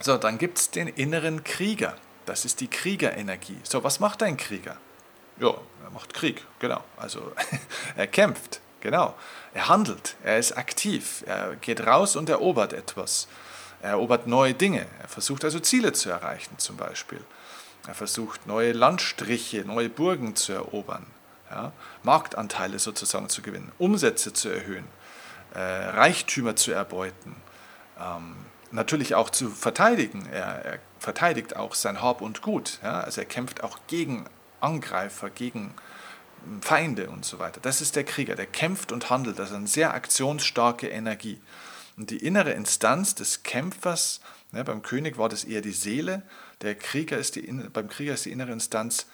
So, 0.00 0.16
dann 0.16 0.38
gibt 0.38 0.58
es 0.58 0.70
den 0.70 0.88
inneren 0.88 1.44
Krieger. 1.44 1.96
Das 2.26 2.44
ist 2.44 2.60
die 2.60 2.68
Kriegerenergie. 2.68 3.58
So, 3.62 3.84
was 3.84 4.00
macht 4.00 4.22
ein 4.22 4.36
Krieger? 4.36 4.76
Ja, 5.38 5.54
er 5.84 5.90
macht 5.90 6.14
Krieg, 6.14 6.44
genau. 6.58 6.82
Also 6.96 7.32
er 7.96 8.06
kämpft, 8.06 8.60
genau. 8.80 9.14
Er 9.54 9.68
handelt, 9.68 10.16
er 10.24 10.38
ist 10.38 10.56
aktiv, 10.56 11.22
er 11.26 11.56
geht 11.56 11.86
raus 11.86 12.16
und 12.16 12.28
erobert 12.28 12.72
etwas. 12.72 13.28
Er 13.86 13.90
erobert 13.90 14.26
neue 14.26 14.52
Dinge. 14.52 14.84
Er 15.00 15.06
versucht 15.06 15.44
also 15.44 15.60
Ziele 15.60 15.92
zu 15.92 16.10
erreichen 16.10 16.58
zum 16.58 16.76
Beispiel. 16.76 17.20
Er 17.86 17.94
versucht 17.94 18.44
neue 18.48 18.72
Landstriche, 18.72 19.64
neue 19.64 19.88
Burgen 19.88 20.34
zu 20.34 20.52
erobern, 20.52 21.06
ja? 21.52 21.70
Marktanteile 22.02 22.80
sozusagen 22.80 23.28
zu 23.28 23.42
gewinnen, 23.42 23.70
Umsätze 23.78 24.32
zu 24.32 24.48
erhöhen, 24.48 24.86
äh, 25.54 25.60
Reichtümer 25.60 26.56
zu 26.56 26.72
erbeuten, 26.72 27.36
ähm, 28.00 28.34
natürlich 28.72 29.14
auch 29.14 29.30
zu 29.30 29.50
verteidigen. 29.50 30.26
Er, 30.32 30.64
er, 30.64 30.78
verteidigt 30.98 31.54
auch 31.54 31.76
sein 31.76 32.02
Hab 32.02 32.22
und 32.22 32.42
Gut. 32.42 32.80
Ja? 32.82 33.02
Also 33.02 33.20
er 33.20 33.26
kämpft 33.26 33.62
auch 33.62 33.78
gegen 33.86 34.24
Angreifer, 34.58 35.30
gegen 35.30 35.74
hm, 36.42 36.60
Feinde 36.60 37.08
und 37.08 37.24
so 37.24 37.38
weiter. 37.38 37.60
Das 37.62 37.80
ist 37.80 37.94
der 37.94 38.02
Krieger, 38.02 38.34
der 38.34 38.46
kämpft 38.46 38.90
und 38.90 39.10
handelt. 39.10 39.38
Das 39.38 39.50
ist 39.50 39.56
eine 39.56 39.68
sehr 39.68 39.94
aktionsstarke 39.94 40.88
Energie. 40.88 41.38
Und 41.96 42.10
die 42.10 42.18
innere 42.18 42.52
Instanz 42.52 43.14
des 43.14 43.42
Kämpfers, 43.42 44.20
ne, 44.52 44.64
beim 44.64 44.82
König 44.82 45.16
war 45.16 45.28
das 45.28 45.44
eher 45.44 45.62
die 45.62 45.72
Seele, 45.72 46.22
der 46.60 46.74
Krieger 46.74 47.18
ist 47.18 47.36
die, 47.36 47.42
beim 47.42 47.88
Krieger 47.88 48.14
ist 48.14 48.24
die 48.24 48.32
innere 48.32 48.52
Instanz 48.52 49.06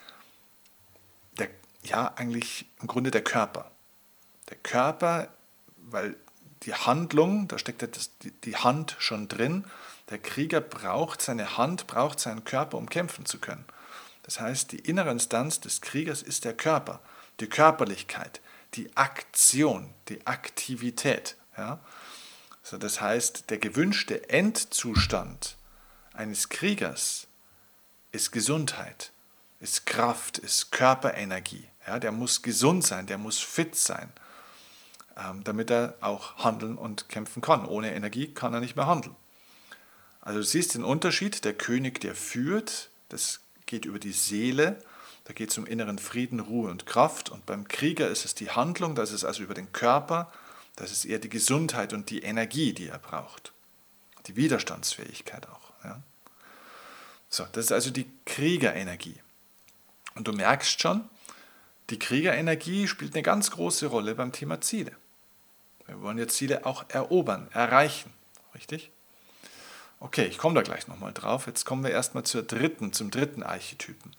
der, 1.38 1.48
ja, 1.82 2.12
eigentlich 2.14 2.66
im 2.80 2.88
Grunde 2.88 3.10
der 3.10 3.22
Körper. 3.22 3.70
Der 4.50 4.56
Körper, 4.58 5.28
weil 5.76 6.16
die 6.64 6.74
Handlung, 6.74 7.48
da 7.48 7.58
steckt 7.58 7.82
das, 7.82 8.16
die, 8.18 8.30
die 8.30 8.56
Hand 8.56 8.96
schon 8.98 9.28
drin, 9.28 9.64
der 10.10 10.18
Krieger 10.18 10.60
braucht 10.60 11.22
seine 11.22 11.56
Hand, 11.56 11.86
braucht 11.86 12.20
seinen 12.20 12.44
Körper, 12.44 12.78
um 12.78 12.88
kämpfen 12.88 13.26
zu 13.26 13.38
können. 13.38 13.64
Das 14.22 14.40
heißt, 14.40 14.72
die 14.72 14.78
innere 14.78 15.10
Instanz 15.10 15.60
des 15.60 15.80
Kriegers 15.80 16.22
ist 16.22 16.44
der 16.44 16.54
Körper, 16.54 17.00
die 17.40 17.48
Körperlichkeit, 17.48 18.40
die 18.74 18.96
Aktion, 18.96 19.92
die 20.08 20.26
Aktivität. 20.26 21.36
Ja? 21.56 21.80
So, 22.62 22.78
das 22.78 23.00
heißt, 23.00 23.50
der 23.50 23.59
gewünschte 23.59 24.31
Endzustand 24.31 25.57
eines 26.12 26.49
Kriegers 26.49 27.26
ist 28.12 28.31
Gesundheit, 28.31 29.12
ist 29.61 29.87
Kraft, 29.87 30.38
ist 30.38 30.71
Körperenergie. 30.71 31.69
Ja, 31.87 31.99
der 31.99 32.12
muss 32.12 32.42
gesund 32.42 32.85
sein, 32.85 33.07
der 33.07 33.19
muss 33.19 33.38
fit 33.38 33.75
sein, 33.75 34.12
ähm, 35.16 35.42
damit 35.42 35.71
er 35.71 35.97
auch 36.00 36.38
handeln 36.38 36.78
und 36.78 37.09
kämpfen 37.09 37.42
kann. 37.42 37.66
Ohne 37.66 37.95
Energie 37.95 38.28
kann 38.33 38.54
er 38.54 38.61
nicht 38.61 38.76
mehr 38.76 38.87
handeln. 38.87 39.16
Also 40.21 40.38
du 40.38 40.45
siehst 40.45 40.75
den 40.75 40.85
Unterschied, 40.85 41.45
der 41.45 41.54
König, 41.54 42.00
der 42.00 42.14
führt, 42.14 42.90
das 43.09 43.40
geht 43.66 43.85
über 43.85 43.99
die 43.99 44.12
Seele, 44.12 44.81
da 45.25 45.33
geht 45.33 45.50
es 45.50 45.59
um 45.59 45.66
inneren 45.66 45.99
Frieden, 45.99 46.38
Ruhe 46.38 46.71
und 46.71 46.87
Kraft. 46.87 47.28
Und 47.28 47.47
beim 47.47 47.66
Krieger 47.66 48.09
ist 48.09 48.25
es 48.25 48.35
die 48.35 48.50
Handlung, 48.50 48.95
das 48.95 49.11
ist 49.11 49.25
also 49.25 49.42
über 49.42 49.54
den 49.54 49.73
Körper, 49.73 50.31
das 50.76 50.93
ist 50.93 51.05
eher 51.05 51.19
die 51.19 51.29
Gesundheit 51.29 51.93
und 51.93 52.11
die 52.11 52.23
Energie, 52.23 52.73
die 52.73 52.88
er 52.88 52.99
braucht. 52.99 53.52
Die 54.26 54.37
Widerstandsfähigkeit 54.37 55.49
auch. 55.49 55.73
Ja. 55.85 56.00
So, 57.29 57.45
das 57.52 57.67
ist 57.67 57.73
also 57.73 57.91
die 57.91 58.11
Kriegerenergie. 58.25 59.17
Und 60.14 60.29
du 60.29 60.33
merkst 60.33 60.81
schon, 60.81 61.09
die 61.91 61.99
Kriegerenergie 61.99 62.87
spielt 62.88 63.14
eine 63.14 63.23
ganz 63.23 63.50
große 63.50 63.87
Rolle 63.87 64.14
beim 64.14 64.33
Thema 64.33 64.61
Ziele. 64.61 64.93
Wir 65.87 66.00
wollen 66.00 66.19
jetzt 66.19 66.37
Ziele 66.37 66.64
auch 66.64 66.85
erobern, 66.88 67.49
erreichen. 67.52 68.12
Richtig? 68.55 68.91
Okay, 70.00 70.26
ich 70.26 70.38
komme 70.38 70.55
da 70.55 70.62
gleich 70.62 70.88
nochmal 70.88 71.12
drauf. 71.12 71.47
Jetzt 71.47 71.64
kommen 71.64 71.85
wir 71.85 71.91
erstmal 71.91 72.25
zur 72.25 72.43
dritten, 72.43 72.93
zum 72.93 73.11
dritten 73.11 73.43
Archetypen. 73.43 74.14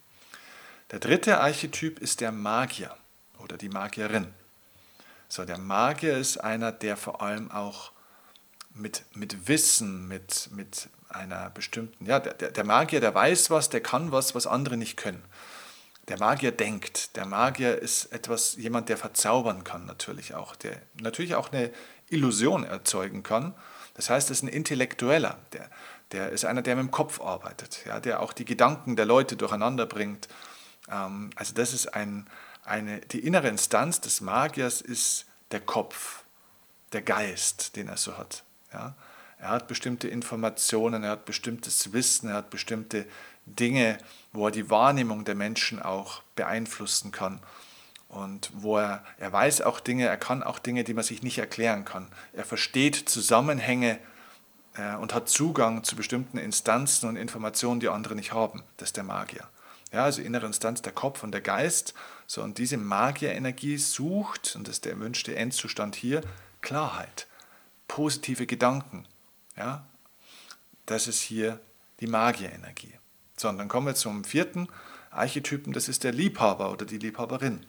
Der 0.92 1.00
dritte 1.00 1.40
Archetyp 1.40 2.00
ist 2.00 2.22
der 2.22 2.32
Magier 2.32 2.96
oder 3.40 3.58
die 3.58 3.70
Magierin. 3.70 4.34
So, 5.34 5.46
der 5.46 5.58
Magier 5.58 6.16
ist 6.16 6.38
einer, 6.38 6.72
der 6.72 6.96
vor 6.96 7.24
allem 7.24 7.50
auch 7.50 7.92
mit, 8.76 9.04
mit 9.16 9.48
Wissen, 9.48 10.08
mit, 10.08 10.50
mit 10.52 10.90
einer 11.10 11.50
bestimmten, 11.50 12.06
ja, 12.06 12.20
der, 12.20 12.52
der 12.52 12.64
Magier, 12.64 13.02
der 13.02 13.16
weiß 13.16 13.50
was, 13.50 13.68
der 13.72 13.82
kann 13.82 14.12
was, 14.12 14.36
was 14.36 14.46
andere 14.46 14.78
nicht 14.78 14.96
können. 14.96 15.24
Der 16.08 16.20
Magier 16.20 16.52
denkt, 16.52 17.16
der 17.16 17.26
Magier 17.26 17.80
ist 17.80 18.14
etwas, 18.14 18.58
jemand, 18.58 18.90
der 18.90 18.98
verzaubern 18.98 19.64
kann 19.64 19.88
natürlich 19.88 20.36
auch, 20.36 20.56
der 20.56 20.80
natürlich 21.02 21.34
auch 21.34 21.52
eine 21.52 21.72
Illusion 22.10 22.64
erzeugen 22.64 23.24
kann. 23.24 23.56
Das 23.96 24.12
heißt, 24.12 24.30
es 24.30 24.38
ist 24.38 24.44
ein 24.44 24.50
Intellektueller, 24.50 25.40
der, 25.54 25.68
der 26.12 26.30
ist 26.30 26.46
einer, 26.46 26.62
der 26.62 26.76
mit 26.76 26.86
dem 26.86 26.92
Kopf 26.92 27.20
arbeitet, 27.20 27.80
ja, 27.88 28.00
der 28.00 28.22
auch 28.22 28.34
die 28.34 28.46
Gedanken 28.46 28.96
der 28.96 29.06
Leute 29.06 29.36
durcheinander 29.36 29.88
bringt. 29.88 30.28
Ähm, 30.92 31.32
also 31.36 31.56
das 31.56 31.74
ist 31.74 31.96
ein, 31.96 32.30
eine, 32.66 33.00
die 33.02 33.20
innere 33.20 33.48
Instanz 33.48 34.02
des 34.02 34.22
Magiers 34.22 34.82
ist 34.82 35.26
der 35.52 35.62
Kopf, 35.62 36.24
der 36.92 37.02
Geist, 37.02 37.76
den 37.76 37.88
er 37.88 37.98
so 37.98 38.18
hat. 38.18 38.44
Ja? 38.74 38.96
Er 39.40 39.50
hat 39.50 39.68
bestimmte 39.68 40.08
Informationen, 40.08 41.04
er 41.04 41.12
hat 41.12 41.26
bestimmtes 41.26 41.92
Wissen, 41.92 42.30
er 42.30 42.36
hat 42.36 42.50
bestimmte 42.50 43.06
Dinge, 43.46 43.98
wo 44.32 44.48
er 44.48 44.52
die 44.52 44.70
Wahrnehmung 44.70 45.26
der 45.26 45.36
Menschen 45.36 45.82
auch 45.82 46.22
beeinflussen 46.36 47.12
kann. 47.12 47.42
Und 48.08 48.52
wo 48.54 48.78
er, 48.78 49.04
er 49.18 49.34
weiß 49.34 49.62
auch 49.62 49.80
Dinge, 49.80 50.06
er 50.06 50.18
kann 50.18 50.44
auch 50.44 50.60
Dinge, 50.60 50.84
die 50.84 50.94
man 50.94 51.04
sich 51.04 51.24
nicht 51.24 51.40
erklären 51.40 51.84
kann. 51.84 52.08
Er 52.32 52.46
versteht 52.46 52.96
Zusammenhänge 53.10 54.00
äh, 54.76 54.96
und 54.96 55.14
hat 55.14 55.30
Zugang 55.30 55.84
zu 55.84 55.96
bestimmten 55.96 56.38
Instanzen 56.38 57.10
und 57.10 57.16
Informationen, 57.16 57.80
die 57.80 57.90
andere 57.90 58.16
nicht 58.16 58.32
haben. 58.32 58.64
Das 58.78 58.90
ist 58.90 58.98
der 58.98 59.04
Magier. 59.04 59.50
Ja, 59.94 60.06
also 60.06 60.22
innere 60.24 60.48
Instanz 60.48 60.82
der 60.82 60.92
Kopf 60.92 61.22
und 61.24 61.32
der 61.32 61.42
Geist. 61.42 61.94
So, 62.26 62.42
und 62.42 62.58
diese 62.58 62.78
Magierenergie 62.78 63.78
sucht, 63.78 64.56
und 64.56 64.68
das 64.68 64.78
ist 64.78 64.86
der 64.86 64.94
erwünschte 64.94 65.36
Endzustand 65.36 65.96
hier, 65.96 66.22
Klarheit, 66.62 67.28
positive 67.88 68.48
Gedanken. 68.48 69.08
Ja, 69.56 69.86
das 70.88 71.08
ist 71.08 71.22
hier 71.22 71.60
die 72.00 72.08
Magierenergie. 72.08 72.94
So, 73.38 73.50
und 73.50 73.60
dann 73.60 73.68
kommen 73.68 73.86
wir 73.86 73.96
zum 73.96 74.24
vierten 74.24 74.68
Archetypen, 75.12 75.74
das 75.74 75.88
ist 75.88 76.04
der 76.04 76.12
Liebhaber 76.12 76.72
oder 76.72 76.86
die 76.86 76.98
Liebhaberin. 76.98 77.64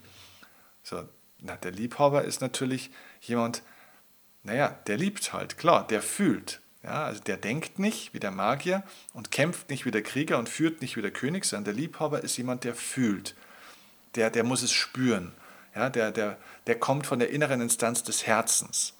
So, 0.82 1.06
na, 1.40 1.56
der 1.56 1.72
Liebhaber 1.72 2.24
ist 2.24 2.40
natürlich 2.40 2.90
jemand, 3.20 3.62
Naja, 4.44 4.68
der 4.86 4.98
liebt 4.98 5.32
halt, 5.32 5.56
klar, 5.56 5.86
der 5.86 6.02
fühlt. 6.02 6.60
Ja, 6.84 7.06
also 7.06 7.22
der 7.22 7.38
denkt 7.38 7.78
nicht 7.78 8.12
wie 8.12 8.20
der 8.20 8.30
Magier 8.30 8.82
und 9.14 9.30
kämpft 9.30 9.70
nicht 9.70 9.86
wie 9.86 9.90
der 9.90 10.02
Krieger 10.02 10.38
und 10.38 10.50
führt 10.50 10.82
nicht 10.82 10.96
wie 10.96 11.02
der 11.02 11.10
König, 11.10 11.46
sondern 11.46 11.64
der 11.64 11.74
Liebhaber 11.74 12.22
ist 12.22 12.36
jemand, 12.36 12.64
der 12.64 12.74
fühlt. 12.74 13.34
Der, 14.16 14.28
der 14.28 14.44
muss 14.44 14.62
es 14.62 14.72
spüren. 14.72 15.32
Ja, 15.74 15.88
der, 15.88 16.12
der, 16.12 16.36
der 16.66 16.78
kommt 16.78 17.06
von 17.06 17.18
der 17.18 17.30
inneren 17.30 17.62
Instanz 17.62 18.02
des 18.02 18.26
Herzens. 18.26 18.92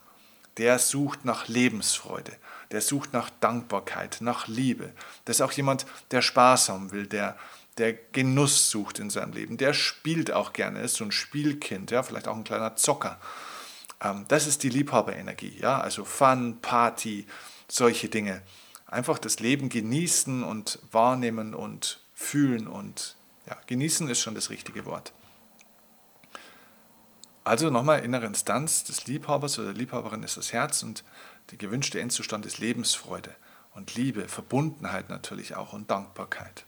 Der 0.56 0.78
sucht 0.78 1.24
nach 1.26 1.46
Lebensfreude. 1.46 2.32
Der 2.70 2.80
sucht 2.80 3.12
nach 3.12 3.28
Dankbarkeit, 3.40 4.18
nach 4.20 4.48
Liebe. 4.48 4.92
Das 5.26 5.36
ist 5.36 5.40
auch 5.42 5.52
jemand, 5.52 5.84
der 6.10 6.22
Spaß 6.22 6.70
haben 6.70 6.90
will, 6.90 7.06
der, 7.06 7.36
der 7.76 7.92
Genuss 7.92 8.70
sucht 8.70 8.98
in 8.98 9.10
seinem 9.10 9.32
Leben. 9.34 9.58
Der 9.58 9.74
spielt 9.74 10.32
auch 10.32 10.54
gerne, 10.54 10.80
ist 10.80 10.94
so 10.94 11.04
ein 11.04 11.12
Spielkind, 11.12 11.90
ja, 11.90 12.02
vielleicht 12.02 12.28
auch 12.28 12.36
ein 12.36 12.44
kleiner 12.44 12.76
Zocker. 12.76 13.20
Ähm, 14.00 14.24
das 14.28 14.46
ist 14.46 14.62
die 14.62 14.70
Liebhaberenergie. 14.70 15.58
Ja, 15.60 15.80
also 15.80 16.04
Fun, 16.04 16.58
Party, 16.62 17.26
solche 17.74 18.08
Dinge. 18.08 18.42
Einfach 18.86 19.18
das 19.18 19.40
Leben 19.40 19.68
genießen 19.68 20.44
und 20.44 20.78
wahrnehmen 20.92 21.54
und 21.54 22.00
fühlen 22.12 22.68
und 22.68 23.16
ja, 23.46 23.56
genießen 23.66 24.08
ist 24.08 24.20
schon 24.20 24.34
das 24.34 24.50
richtige 24.50 24.84
Wort. 24.84 25.12
Also 27.42 27.70
nochmal, 27.70 28.04
innere 28.04 28.26
Instanz 28.26 28.84
des 28.84 29.06
Liebhabers 29.06 29.58
oder 29.58 29.68
der 29.68 29.76
Liebhaberin 29.76 30.22
ist 30.22 30.36
das 30.36 30.52
Herz 30.52 30.82
und 30.82 31.04
der 31.50 31.58
gewünschte 31.58 32.00
Endzustand 32.00 32.46
ist 32.46 32.58
Lebensfreude 32.58 33.34
und 33.74 33.94
Liebe, 33.96 34.28
Verbundenheit 34.28 35.10
natürlich 35.10 35.56
auch 35.56 35.72
und 35.72 35.90
Dankbarkeit. 35.90 36.64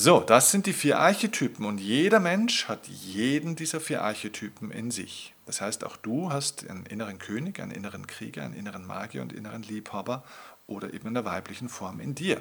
So, 0.00 0.20
das 0.20 0.52
sind 0.52 0.66
die 0.66 0.74
vier 0.74 1.00
Archetypen 1.00 1.66
und 1.66 1.78
jeder 1.78 2.20
Mensch 2.20 2.68
hat 2.68 2.86
jeden 2.86 3.56
dieser 3.56 3.80
vier 3.80 4.04
Archetypen 4.04 4.70
in 4.70 4.92
sich. 4.92 5.34
Das 5.44 5.60
heißt, 5.60 5.82
auch 5.82 5.96
du 5.96 6.30
hast 6.30 6.70
einen 6.70 6.86
inneren 6.86 7.18
König, 7.18 7.58
einen 7.58 7.72
inneren 7.72 8.06
Krieger, 8.06 8.44
einen 8.44 8.54
inneren 8.54 8.86
Magier 8.86 9.22
und 9.22 9.32
inneren 9.32 9.64
Liebhaber 9.64 10.22
oder 10.68 10.94
eben 10.94 11.08
in 11.08 11.14
der 11.14 11.24
weiblichen 11.24 11.68
Form 11.68 11.98
in 11.98 12.14
dir. 12.14 12.40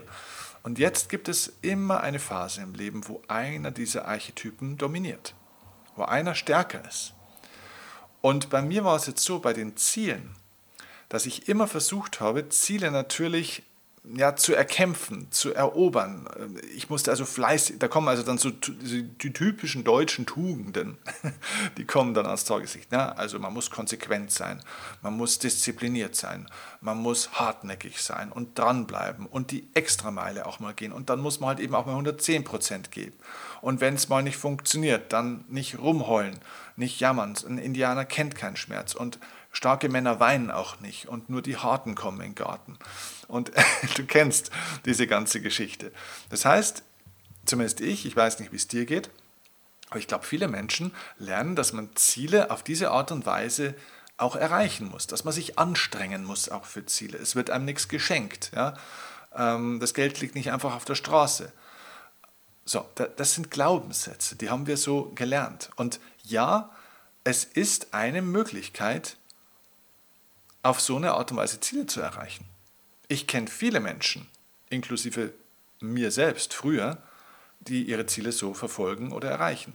Und 0.62 0.78
jetzt 0.78 1.10
gibt 1.10 1.30
es 1.30 1.52
immer 1.64 2.02
eine 2.02 2.20
Phase 2.20 2.62
im 2.62 2.76
Leben, 2.76 3.08
wo 3.08 3.24
einer 3.28 3.72
dieser 3.72 4.08
Archetypen 4.08 4.78
dominiert, 4.78 5.34
wo 5.96 6.04
einer 6.04 6.36
stärker 6.36 6.88
ist. 6.88 7.16
Und 8.22 8.52
bei 8.52 8.62
mir 8.62 8.86
war 8.86 8.98
es 8.98 9.08
jetzt 9.08 9.24
so, 9.24 9.40
bei 9.40 9.54
den 9.54 9.76
Zielen, 9.78 10.36
dass 11.10 11.26
ich 11.26 11.50
immer 11.50 11.68
versucht 11.68 12.20
habe, 12.20 12.50
Ziele 12.50 12.92
natürlich 12.92 13.64
ja, 14.16 14.36
zu 14.36 14.54
erkämpfen, 14.54 15.28
zu 15.32 15.54
erobern. 15.54 16.30
Ich 16.76 16.90
musste 16.90 17.12
also 17.12 17.26
fleißig, 17.26 17.80
da 17.80 17.88
kommen 17.88 18.08
also 18.08 18.24
dann 18.24 18.38
so 18.38 18.52
die 18.52 19.34
typischen 19.34 19.84
deutschen 19.84 20.26
Tugenden, 20.26 20.98
die 21.78 21.86
kommen 21.86 22.14
dann 22.14 22.26
ans 22.26 22.46
Tageslicht. 22.46 22.92
Ja, 22.92 23.10
also 23.14 23.40
man 23.40 23.54
muss 23.54 23.70
konsequent 23.70 24.32
sein, 24.32 24.62
man 25.02 25.16
muss 25.16 25.40
diszipliniert 25.40 26.16
sein, 26.16 26.48
man 26.80 26.98
muss 26.98 27.32
hartnäckig 27.34 28.02
sein 28.02 28.32
und 28.32 28.58
dranbleiben 28.58 29.26
und 29.26 29.52
die 29.52 29.68
Extrameile 29.74 30.46
auch 30.46 30.60
mal 30.60 30.74
gehen. 30.74 30.92
Und 30.92 31.10
dann 31.10 31.20
muss 31.20 31.40
man 31.40 31.50
halt 31.50 31.60
eben 31.60 31.76
auch 31.76 31.86
mal 31.86 31.94
110 31.94 32.44
Prozent 32.44 32.92
geben. 32.92 33.14
Und 33.62 33.82
wenn 33.82 33.96
es 33.96 34.08
mal 34.10 34.24
nicht 34.24 34.38
funktioniert, 34.38 35.12
dann 35.12 35.44
nicht 35.50 35.80
rumheulen, 35.80 36.40
nicht 36.76 37.00
jammern. 37.00 37.36
Ein 37.48 37.58
Indianer 37.58 38.06
kennt 38.06 38.36
keinen 38.36 38.56
Schmerz 38.56 38.94
und 38.94 39.20
starke 39.58 39.90
Männer 39.90 40.20
weinen 40.20 40.52
auch 40.52 40.80
nicht 40.82 41.08
und 41.08 41.32
nur 41.32 41.42
die 41.42 41.58
Harten 41.58 41.96
kommen 41.96 42.22
in 42.22 42.30
den 42.30 42.36
Garten. 42.36 42.78
Und 43.28 43.52
du 43.98 44.06
kennst 44.06 44.52
diese 44.86 45.08
ganze 45.08 45.42
Geschichte. 45.42 45.92
Das 46.30 46.46
heißt, 46.46 46.84
zumindest 47.44 47.82
ich, 47.82 48.06
ich 48.06 48.16
weiß 48.16 48.40
nicht, 48.40 48.52
wie 48.52 48.58
es 48.58 48.68
dir 48.68 48.86
geht, 48.86 49.10
aber 49.90 49.98
ich 49.98 50.08
glaube, 50.08 50.26
viele 50.26 50.48
Menschen 50.48 50.94
lernen, 51.18 51.56
dass 51.56 51.74
man 51.74 51.90
Ziele 51.96 52.52
auf 52.52 52.62
diese 52.62 52.92
Art 52.92 53.12
und 53.12 53.26
Weise 53.26 53.74
auch 54.18 54.36
erreichen 54.36 54.90
muss, 54.90 55.08
dass 55.08 55.24
man 55.24 55.34
sich 55.34 55.58
anstrengen 55.58 56.24
muss 56.24 56.50
auch 56.50 56.66
für 56.66 56.86
Ziele. 56.86 57.18
Es 57.18 57.36
wird 57.36 57.50
einem 57.50 57.66
nichts 57.66 57.88
geschenkt. 57.88 58.52
Ja? 58.56 58.76
Ähm, 59.36 59.80
das 59.80 59.96
Geld 59.96 60.20
liegt 60.22 60.36
nicht 60.36 60.52
einfach 60.52 60.76
auf 60.76 60.86
der 60.86 60.96
Straße. 60.96 61.52
So, 62.64 62.86
das 62.94 63.34
sind 63.34 63.50
Glaubenssätze, 63.50 64.36
die 64.36 64.52
haben 64.52 64.68
wir 64.68 64.78
so 64.78 65.14
gelernt. 65.16 65.72
Und 65.78 66.00
ja, 66.24 66.70
es 67.24 67.44
ist 67.44 67.96
eine 67.96 68.22
Möglichkeit, 68.22 69.17
auf 70.68 70.82
so 70.82 70.98
eine 70.98 71.14
Art 71.14 71.32
und 71.32 71.38
Weise 71.38 71.60
Ziele 71.62 71.86
zu 71.86 72.02
erreichen. 72.02 72.46
Ich 73.08 73.26
kenne 73.26 73.48
viele 73.48 73.80
Menschen, 73.80 74.28
inklusive 74.70 75.34
mir 75.80 76.12
selbst 76.12 76.54
früher, 76.54 77.02
die 77.62 77.84
ihre 77.84 78.06
Ziele 78.06 78.34
so 78.34 78.54
verfolgen 78.54 79.14
oder 79.14 79.30
erreichen. 79.30 79.74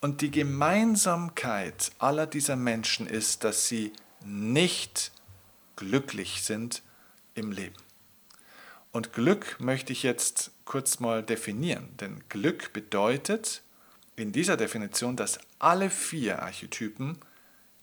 Und 0.00 0.22
die 0.22 0.30
Gemeinsamkeit 0.30 1.92
aller 1.98 2.26
dieser 2.26 2.56
Menschen 2.56 3.06
ist, 3.06 3.44
dass 3.44 3.68
sie 3.68 3.92
nicht 4.24 5.12
glücklich 5.76 6.42
sind 6.42 6.82
im 7.34 7.52
Leben. 7.52 7.76
Und 8.92 9.12
Glück 9.12 9.60
möchte 9.60 9.92
ich 9.92 10.02
jetzt 10.02 10.52
kurz 10.64 11.00
mal 11.00 11.22
definieren, 11.22 11.96
denn 11.98 12.24
Glück 12.30 12.72
bedeutet 12.72 13.62
in 14.16 14.32
dieser 14.32 14.56
Definition, 14.56 15.16
dass 15.16 15.38
alle 15.58 15.90
vier 15.90 16.42
Archetypen 16.42 17.18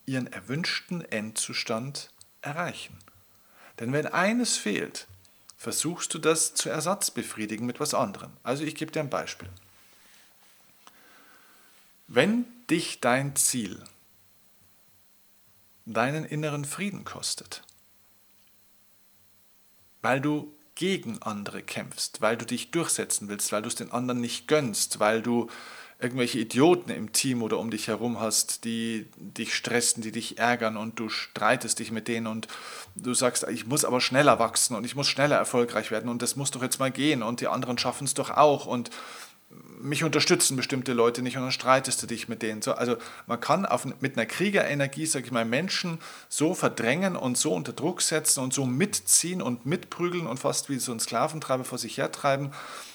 ihren 0.05 0.27
erwünschten 0.27 1.01
Endzustand 1.01 2.09
erreichen. 2.47 2.97
Denn 3.79 3.93
wenn 3.93 4.07
eines 4.07 4.57
fehlt, 4.57 5.07
versuchst 5.57 6.13
du 6.13 6.19
das 6.19 6.53
zu 6.53 6.69
ersatzbefriedigen 6.69 7.65
mit 7.65 7.79
was 7.79 7.93
anderem. 7.93 8.31
Also 8.43 8.63
ich 8.63 8.75
gebe 8.75 8.91
dir 8.91 9.01
ein 9.01 9.09
Beispiel. 9.09 9.49
Wenn 12.07 12.45
dich 12.69 13.01
dein 13.01 13.35
Ziel 13.35 13.83
deinen 15.85 16.25
inneren 16.25 16.65
Frieden 16.65 17.05
kostet, 17.05 17.63
weil 20.01 20.21
du 20.21 20.53
gegen 20.75 21.21
andere 21.21 21.63
kämpfst, 21.63 22.21
weil 22.21 22.37
du 22.37 22.45
dich 22.45 22.71
durchsetzen 22.71 23.29
willst, 23.29 23.51
weil 23.51 23.61
du 23.61 23.67
es 23.67 23.75
den 23.75 23.91
anderen 23.91 24.21
nicht 24.21 24.47
gönnst, 24.47 24.99
weil 24.99 25.21
du 25.21 25.49
irgendwelche 25.99 26.37
Idioten 26.37 26.91
im 26.91 27.11
Team 27.11 27.41
oder 27.41 27.57
um 27.57 27.71
dich 27.71 27.87
herum 27.87 28.19
hast, 28.19 28.65
die 28.65 29.07
dich 29.17 29.55
stressen, 29.55 30.03
die 30.03 30.11
dich 30.11 30.37
ärgern 30.37 30.77
und 30.77 30.99
du 30.99 31.09
streitest 31.09 31.79
dich 31.79 31.91
mit 31.91 32.07
denen 32.07 32.27
und 32.27 32.47
du 32.95 33.15
sagst, 33.15 33.47
ich 33.49 33.65
muss 33.65 33.83
aber 33.83 33.99
schneller 33.99 34.37
wachsen 34.37 34.75
und 34.75 34.85
ich 34.85 34.95
muss 34.95 35.07
schneller 35.07 35.37
erfolgreich 35.37 35.89
werden 35.89 36.09
und 36.09 36.21
das 36.21 36.35
muss 36.35 36.51
doch 36.51 36.61
jetzt 36.61 36.79
mal 36.79 36.91
gehen 36.91 37.23
und 37.23 37.41
die 37.41 37.47
anderen 37.47 37.79
schaffen 37.79 38.05
es 38.05 38.13
doch 38.13 38.29
auch 38.29 38.67
und 38.67 38.91
mich 39.79 40.03
unterstützen 40.03 40.57
bestimmte 40.57 40.93
Leute 40.93 41.21
nicht 41.21 41.37
und 41.37 41.43
dann 41.43 41.51
streitest 41.51 42.01
du 42.01 42.07
dich 42.07 42.27
mit 42.27 42.41
denen. 42.41 42.61
So, 42.61 42.73
also 42.73 42.97
man 43.25 43.39
kann 43.39 43.65
auf, 43.65 43.85
mit 43.99 44.17
einer 44.17 44.25
Kriegerenergie, 44.25 45.05
sage 45.05 45.25
ich 45.25 45.31
mal, 45.31 45.45
Menschen 45.45 45.99
so 46.29 46.53
verdrängen 46.53 47.15
und 47.15 47.37
so 47.37 47.53
unter 47.53 47.73
Druck 47.73 48.01
setzen 48.01 48.41
und 48.41 48.53
so 48.53 48.65
mitziehen 48.65 49.41
und 49.41 49.65
mitprügeln 49.65 50.27
und 50.27 50.39
fast 50.39 50.69
wie 50.69 50.79
so 50.79 50.91
ein 50.91 50.99
Sklaventreiber 50.99 51.63
vor 51.63 51.77
sich 51.77 51.97
hertreiben 51.97 52.51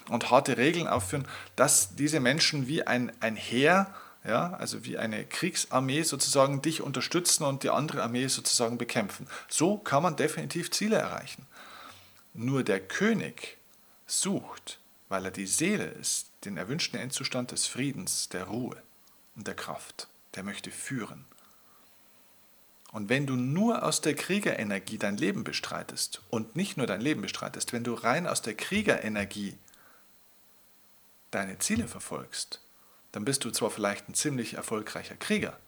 und 0.09 0.31
harte 0.31 0.57
Regeln 0.57 0.89
aufführen, 0.89 1.27
dass 1.57 1.95
diese 1.95 2.21
Menschen 2.21 2.67
wie 2.67 2.87
ein, 2.87 3.13
ein 3.21 3.37
Heer, 3.37 3.95
ja, 4.25 4.55
also 4.55 4.85
wie 4.85 4.99
eine 4.99 5.25
Kriegsarmee 5.25 6.03
sozusagen 6.03 6.63
dich 6.63 6.83
unterstützen 6.83 7.45
und 7.45 7.63
die 7.63 7.71
andere 7.71 8.03
Armee 8.03 8.27
sozusagen 8.27 8.79
bekämpfen. 8.79 9.27
So 9.49 9.79
kann 9.79 10.03
man 10.03 10.17
definitiv 10.17 10.71
Ziele 10.71 10.97
erreichen. 10.97 11.47
Nur 12.35 12.65
der 12.65 12.81
König 12.81 13.59
sucht, 14.07 14.79
weil 15.09 15.25
er 15.25 15.31
die 15.31 15.47
Seele 15.47 15.85
ist, 15.85 16.32
den 16.45 16.57
erwünschten 16.57 16.99
Endzustand 16.99 17.53
des 17.53 17.67
Friedens, 17.67 18.29
der 18.29 18.45
Ruhe 18.45 18.83
und 19.37 19.47
der 19.47 19.55
Kraft. 19.55 20.09
Der 20.35 20.43
möchte 20.43 20.71
führen. 20.71 21.27
Und 22.93 23.09
wenn 23.09 23.27
du 23.27 23.37
nur 23.37 23.85
aus 23.85 24.01
der 24.01 24.15
Kriegerenergie 24.15 24.99
dein 24.99 25.17
Leben 25.17 25.45
bestreitest 25.45 26.23
und 26.31 26.57
nicht 26.57 26.77
nur 26.77 26.87
dein 26.87 27.01
Leben 27.01 27.23
bestreitest, 27.23 27.73
wenn 27.73 27.85
du 27.85 27.95
rein 27.95 28.27
aus 28.27 28.43
der 28.43 28.55
Kriegerenergie 28.55 29.57
deine 31.31 31.59
Ziele 31.59 31.89
verfolgst, 31.89 32.61
dann 33.13 33.25
bist 33.25 33.45
du 33.45 33.51
zwar 33.51 33.71
vielleicht 33.71 34.09
ein 34.09 34.15
ziemlich 34.15 34.55
erfolgreicher 34.55 35.17
Krieger, 35.17 35.59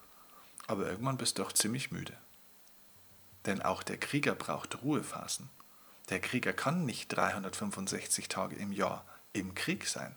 aber 0.66 0.86
irgendwann 0.86 1.18
bist 1.18 1.38
du 1.38 1.44
auch 1.44 1.52
ziemlich 1.52 1.90
müde. 1.90 2.14
Denn 3.46 3.62
auch 3.62 3.82
der 3.82 3.98
Krieger 3.98 4.34
braucht 4.34 4.82
Ruhephasen. 4.82 5.50
Der 6.10 6.20
Krieger 6.20 6.52
kann 6.52 6.84
nicht 6.84 7.08
365 7.08 8.28
Tage 8.28 8.56
im 8.56 8.72
Jahr 8.72 9.04
im 9.32 9.54
Krieg 9.54 9.86
sein. 9.86 10.14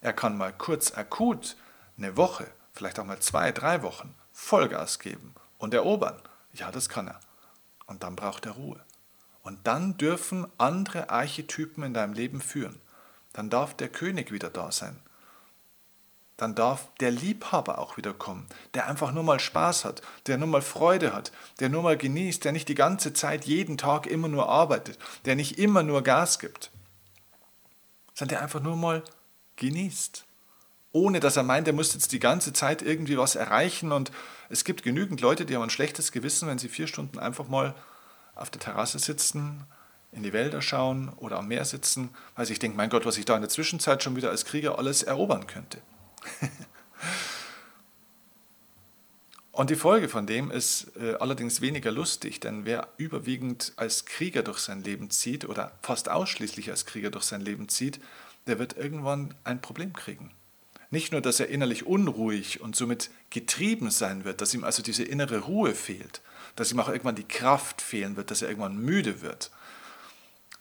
Er 0.00 0.12
kann 0.12 0.36
mal 0.36 0.52
kurz 0.52 0.92
akut 0.92 1.56
eine 1.96 2.16
Woche, 2.16 2.46
vielleicht 2.72 2.98
auch 2.98 3.04
mal 3.04 3.20
zwei, 3.20 3.52
drei 3.52 3.82
Wochen 3.82 4.14
Vollgas 4.32 4.98
geben 4.98 5.34
und 5.58 5.74
erobern. 5.74 6.20
Ja, 6.52 6.70
das 6.70 6.88
kann 6.88 7.08
er. 7.08 7.20
Und 7.86 8.02
dann 8.02 8.16
braucht 8.16 8.46
er 8.46 8.52
Ruhe. 8.52 8.80
Und 9.42 9.66
dann 9.66 9.96
dürfen 9.96 10.46
andere 10.58 11.10
Archetypen 11.10 11.84
in 11.84 11.94
deinem 11.94 12.12
Leben 12.12 12.40
führen 12.40 12.80
dann 13.36 13.50
darf 13.50 13.74
der 13.74 13.88
König 13.88 14.32
wieder 14.32 14.48
da 14.48 14.72
sein. 14.72 14.98
Dann 16.38 16.54
darf 16.54 16.88
der 17.00 17.10
Liebhaber 17.10 17.78
auch 17.78 17.98
wieder 17.98 18.14
kommen, 18.14 18.46
der 18.72 18.86
einfach 18.86 19.12
nur 19.12 19.22
mal 19.22 19.40
Spaß 19.40 19.84
hat, 19.84 20.00
der 20.26 20.38
nur 20.38 20.48
mal 20.48 20.62
Freude 20.62 21.12
hat, 21.12 21.32
der 21.60 21.68
nur 21.68 21.82
mal 21.82 21.98
genießt, 21.98 22.44
der 22.44 22.52
nicht 22.52 22.68
die 22.68 22.74
ganze 22.74 23.12
Zeit 23.12 23.44
jeden 23.44 23.76
Tag 23.76 24.06
immer 24.06 24.28
nur 24.28 24.48
arbeitet, 24.48 24.98
der 25.26 25.36
nicht 25.36 25.58
immer 25.58 25.82
nur 25.82 26.02
Gas 26.02 26.38
gibt, 26.38 26.70
sondern 28.14 28.36
der 28.36 28.42
einfach 28.42 28.60
nur 28.60 28.76
mal 28.76 29.02
genießt 29.56 30.26
ohne 30.96 31.20
dass 31.20 31.36
er 31.36 31.42
meint, 31.42 31.68
er 31.68 31.74
muss 31.74 31.92
jetzt 31.92 32.12
die 32.12 32.18
ganze 32.18 32.54
Zeit 32.54 32.80
irgendwie 32.80 33.18
was 33.18 33.36
erreichen. 33.36 33.92
Und 33.92 34.10
es 34.48 34.64
gibt 34.64 34.82
genügend 34.82 35.20
Leute, 35.20 35.44
die 35.44 35.54
haben 35.54 35.62
ein 35.62 35.70
schlechtes 35.70 36.10
Gewissen, 36.10 36.48
wenn 36.48 36.56
sie 36.58 36.70
vier 36.70 36.86
Stunden 36.86 37.18
einfach 37.18 37.48
mal 37.48 37.74
auf 38.34 38.48
der 38.48 38.60
Terrasse 38.60 38.98
sitzen, 38.98 39.64
in 40.12 40.22
die 40.22 40.32
Wälder 40.32 40.62
schauen 40.62 41.10
oder 41.16 41.38
am 41.38 41.48
Meer 41.48 41.66
sitzen, 41.66 42.08
weil 42.34 42.46
sie 42.46 42.54
denken, 42.54 42.78
mein 42.78 42.88
Gott, 42.88 43.04
was 43.04 43.18
ich 43.18 43.26
da 43.26 43.34
in 43.34 43.42
der 43.42 43.50
Zwischenzeit 43.50 44.02
schon 44.02 44.16
wieder 44.16 44.30
als 44.30 44.46
Krieger 44.46 44.78
alles 44.78 45.02
erobern 45.02 45.46
könnte. 45.46 45.82
Und 49.52 49.70
die 49.70 49.76
Folge 49.76 50.08
von 50.08 50.26
dem 50.26 50.50
ist 50.50 50.92
äh, 51.00 51.14
allerdings 51.14 51.62
weniger 51.62 51.90
lustig, 51.90 52.40
denn 52.40 52.66
wer 52.66 52.88
überwiegend 52.98 53.72
als 53.76 54.04
Krieger 54.04 54.42
durch 54.42 54.58
sein 54.58 54.82
Leben 54.82 55.08
zieht 55.10 55.46
oder 55.46 55.72
fast 55.82 56.10
ausschließlich 56.10 56.70
als 56.70 56.84
Krieger 56.84 57.10
durch 57.10 57.24
sein 57.24 57.40
Leben 57.40 57.68
zieht, 57.68 58.00
der 58.46 58.58
wird 58.58 58.76
irgendwann 58.76 59.34
ein 59.44 59.60
Problem 59.60 59.92
kriegen. 59.92 60.32
Nicht 60.90 61.12
nur, 61.12 61.20
dass 61.20 61.40
er 61.40 61.48
innerlich 61.48 61.86
unruhig 61.86 62.60
und 62.60 62.76
somit 62.76 63.10
getrieben 63.30 63.90
sein 63.90 64.24
wird, 64.24 64.40
dass 64.40 64.54
ihm 64.54 64.64
also 64.64 64.82
diese 64.82 65.02
innere 65.02 65.40
Ruhe 65.40 65.74
fehlt, 65.74 66.22
dass 66.54 66.70
ihm 66.70 66.78
auch 66.78 66.88
irgendwann 66.88 67.16
die 67.16 67.26
Kraft 67.26 67.82
fehlen 67.82 68.16
wird, 68.16 68.30
dass 68.30 68.42
er 68.42 68.48
irgendwann 68.48 68.78
müde 68.78 69.20
wird, 69.20 69.50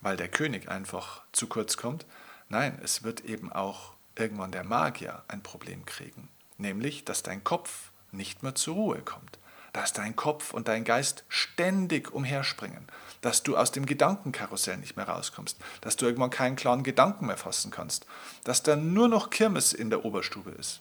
weil 0.01 0.17
der 0.17 0.27
König 0.27 0.67
einfach 0.67 1.21
zu 1.31 1.47
kurz 1.47 1.77
kommt. 1.77 2.05
Nein, 2.49 2.79
es 2.83 3.03
wird 3.03 3.23
eben 3.25 3.51
auch 3.51 3.93
irgendwann 4.17 4.51
der 4.51 4.63
Magier 4.63 5.23
ein 5.27 5.43
Problem 5.43 5.85
kriegen, 5.85 6.27
nämlich, 6.57 7.05
dass 7.05 7.21
dein 7.21 7.43
Kopf 7.43 7.91
nicht 8.11 8.43
mehr 8.43 8.55
zur 8.55 8.75
Ruhe 8.75 9.01
kommt, 9.01 9.37
dass 9.75 9.91
dein 9.91 10.15
Kopf 10.15 10.53
und 10.53 10.69
dein 10.69 10.85
Geist 10.85 11.25
ständig 11.27 12.13
umherspringen, 12.13 12.87
dass 13.19 13.43
du 13.43 13.57
aus 13.57 13.73
dem 13.73 13.85
Gedankenkarussell 13.85 14.77
nicht 14.77 14.95
mehr 14.95 15.09
rauskommst, 15.09 15.57
dass 15.81 15.97
du 15.97 16.05
irgendwann 16.05 16.29
keinen 16.29 16.55
klaren 16.55 16.83
Gedanken 16.83 17.25
mehr 17.25 17.35
fassen 17.35 17.71
kannst, 17.71 18.05
dass 18.45 18.63
da 18.63 18.77
nur 18.77 19.09
noch 19.09 19.29
Kirmes 19.29 19.73
in 19.73 19.89
der 19.89 20.05
Oberstube 20.05 20.51
ist. 20.51 20.79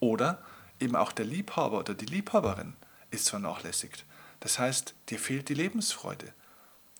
Oder 0.00 0.42
eben 0.80 0.96
auch 0.96 1.12
der 1.12 1.24
Liebhaber 1.24 1.78
oder 1.78 1.94
die 1.94 2.04
Liebhaberin 2.04 2.76
ist 3.10 3.30
vernachlässigt. 3.30 4.04
Das 4.40 4.58
heißt, 4.58 4.94
dir 5.08 5.18
fehlt 5.18 5.48
die 5.48 5.54
Lebensfreude. 5.54 6.34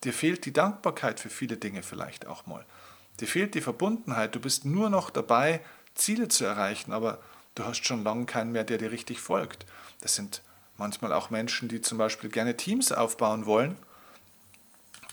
Dir 0.04 0.14
fehlt 0.14 0.46
die 0.46 0.54
Dankbarkeit 0.54 1.20
für 1.20 1.30
viele 1.30 1.59
Dinge 1.59 1.83
vielleicht 1.83 2.26
auch 2.26 2.46
mal. 2.46 2.64
Dir 3.20 3.28
fehlt 3.28 3.54
die 3.54 3.61
Verbundenheit. 3.61 4.35
Du 4.35 4.40
bist 4.40 4.64
nur 4.64 4.88
noch 4.88 5.11
dabei, 5.11 5.61
Ziele 5.94 6.28
zu 6.28 6.46
erreichen, 6.46 6.92
aber 6.92 7.20
Du 7.54 7.64
hast 7.64 7.85
schon 7.85 8.04
lange 8.04 8.26
keinen 8.26 8.52
mehr, 8.52 8.64
der 8.64 8.78
dir 8.78 8.92
richtig 8.92 9.20
folgt. 9.20 9.66
Das 10.00 10.14
sind 10.14 10.42
manchmal 10.80 11.12
auch 11.12 11.30
Menschen, 11.30 11.68
die 11.68 11.80
zum 11.80 11.98
Beispiel 11.98 12.30
gerne 12.30 12.56
Teams 12.56 12.90
aufbauen 12.90 13.46
wollen, 13.46 13.76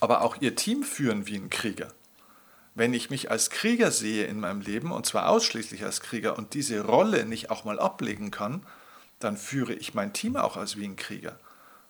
aber 0.00 0.22
auch 0.22 0.36
ihr 0.40 0.56
Team 0.56 0.82
führen 0.82 1.28
wie 1.28 1.36
ein 1.36 1.50
Krieger. 1.50 1.92
Wenn 2.74 2.94
ich 2.94 3.10
mich 3.10 3.30
als 3.30 3.50
Krieger 3.50 3.90
sehe 3.90 4.24
in 4.24 4.40
meinem 4.40 4.60
Leben, 4.60 4.90
und 4.90 5.06
zwar 5.06 5.28
ausschließlich 5.28 5.84
als 5.84 6.00
Krieger, 6.00 6.36
und 6.36 6.54
diese 6.54 6.84
Rolle 6.84 7.26
nicht 7.26 7.50
auch 7.50 7.64
mal 7.64 7.78
ablegen 7.78 8.30
kann, 8.30 8.64
dann 9.18 9.36
führe 9.36 9.74
ich 9.74 9.94
mein 9.94 10.12
Team 10.12 10.36
auch 10.36 10.56
als 10.56 10.76
wie 10.76 10.84
ein 10.84 10.96
Krieger. 10.96 11.38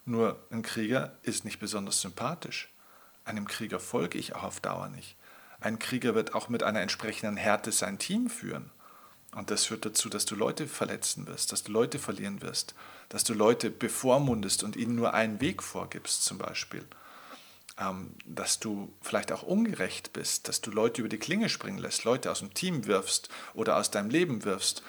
Nur 0.05 0.39
ein 0.51 0.63
Krieger 0.63 1.17
ist 1.23 1.45
nicht 1.45 1.59
besonders 1.59 2.01
sympathisch. 2.01 2.71
Einem 3.25 3.47
Krieger 3.47 3.79
folge 3.79 4.19
ich 4.19 4.35
auch 4.35 4.43
auf 4.43 4.61
Dauer 4.61 4.89
nicht. 4.89 5.17
Ein 5.61 5.79
Krieger 5.79 6.15
wird 6.15 6.35
auch 6.35 6.49
mit 6.49 6.63
einer 6.63 6.81
entsprechenden 6.81 7.37
Härte 7.37 7.73
sein 7.73 7.99
Team 7.99 8.31
führen. 8.31 8.71
Und 9.35 9.51
das 9.51 9.67
führt 9.67 9.85
dazu, 9.85 10.09
dass 10.09 10.25
du 10.25 10.35
Leute 10.35 10.67
verletzen 10.67 11.27
wirst, 11.27 11.53
dass 11.53 11.63
du 11.63 11.73
Leute 11.73 11.99
verlieren 11.99 12.41
wirst, 12.41 12.75
dass 13.09 13.25
du 13.25 13.35
Leute 13.35 13.71
bevormundest 13.71 14.63
und 14.63 14.77
ihnen 14.77 14.95
nur 14.95 15.15
einen 15.15 15.41
Weg 15.41 15.63
vorgibst 15.63 16.25
zum 16.25 16.39
Beispiel. 16.39 16.85
Ähm, 17.79 18.15
dass 18.25 18.59
du 18.59 18.93
vielleicht 19.03 19.31
auch 19.31 19.43
ungerecht 19.43 20.13
bist, 20.13 20.49
dass 20.49 20.61
du 20.61 20.71
Leute 20.71 21.03
über 21.03 21.09
die 21.09 21.19
Klinge 21.19 21.49
springen 21.49 21.79
lässt, 21.79 22.05
Leute 22.05 22.31
aus 22.31 22.41
dem 22.41 22.55
Team 22.55 22.87
wirfst 22.87 23.29
oder 23.55 23.77
aus 23.77 23.91
deinem 23.91 24.11
Leben 24.11 24.45
wirfst. 24.45 24.83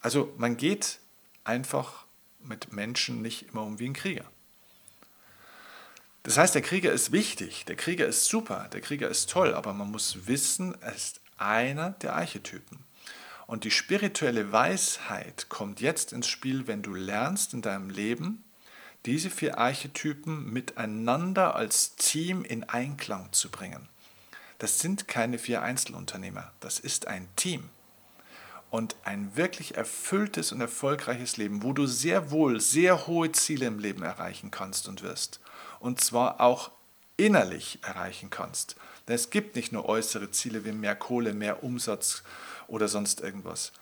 Also 0.00 0.32
man 0.36 0.56
geht 0.56 1.00
einfach 1.42 2.04
mit 2.38 2.72
Menschen 2.72 3.22
nicht 3.22 3.48
immer 3.48 3.62
um 3.62 3.78
wie 3.78 3.86
ein 3.86 3.94
Krieger. 3.94 4.26
Das 6.22 6.38
heißt, 6.38 6.54
der 6.54 6.62
Krieger 6.62 6.92
ist 6.92 7.12
wichtig, 7.12 7.64
der 7.66 7.76
Krieger 7.76 8.06
ist 8.06 8.26
super, 8.26 8.68
der 8.72 8.80
Krieger 8.80 9.08
ist 9.08 9.28
toll, 9.30 9.54
aber 9.54 9.72
man 9.72 9.90
muss 9.90 10.26
wissen, 10.26 10.74
er 10.80 10.94
ist 10.94 11.20
einer 11.36 11.90
der 11.90 12.14
Archetypen. 12.14 12.84
Und 13.46 13.64
die 13.64 13.70
spirituelle 13.70 14.52
Weisheit 14.52 15.48
kommt 15.48 15.80
jetzt 15.80 16.12
ins 16.12 16.28
Spiel, 16.28 16.66
wenn 16.66 16.82
du 16.82 16.94
lernst 16.94 17.52
in 17.52 17.62
deinem 17.62 17.90
Leben, 17.90 18.42
diese 19.06 19.28
vier 19.28 19.58
Archetypen 19.58 20.50
miteinander 20.50 21.54
als 21.54 21.94
Team 21.96 22.42
in 22.42 22.64
Einklang 22.64 23.32
zu 23.32 23.50
bringen. 23.50 23.88
Das 24.58 24.78
sind 24.78 25.08
keine 25.08 25.38
vier 25.38 25.62
Einzelunternehmer, 25.62 26.52
das 26.60 26.78
ist 26.78 27.06
ein 27.06 27.28
Team. 27.36 27.68
Und 28.70 28.96
ein 29.04 29.36
wirklich 29.36 29.76
erfülltes 29.76 30.50
und 30.50 30.60
erfolgreiches 30.60 31.36
Leben, 31.36 31.62
wo 31.62 31.72
du 31.72 31.86
sehr 31.86 32.30
wohl 32.30 32.60
sehr 32.60 33.06
hohe 33.06 33.30
Ziele 33.30 33.66
im 33.66 33.78
Leben 33.78 34.02
erreichen 34.02 34.50
kannst 34.50 34.88
und 34.88 35.02
wirst. 35.02 35.38
Und 35.78 36.00
zwar 36.00 36.40
auch 36.40 36.72
innerlich 37.16 37.78
erreichen 37.82 38.30
kannst. 38.30 38.74
Denn 39.06 39.14
es 39.14 39.30
gibt 39.30 39.54
nicht 39.54 39.70
nur 39.70 39.88
äußere 39.88 40.30
Ziele 40.30 40.64
wie 40.64 40.72
mehr 40.72 40.96
Kohle, 40.96 41.34
mehr 41.34 41.62
Umsatz 41.62 42.24
oder 42.68 42.88
sonst 42.88 43.20
irgendwas. 43.20 43.72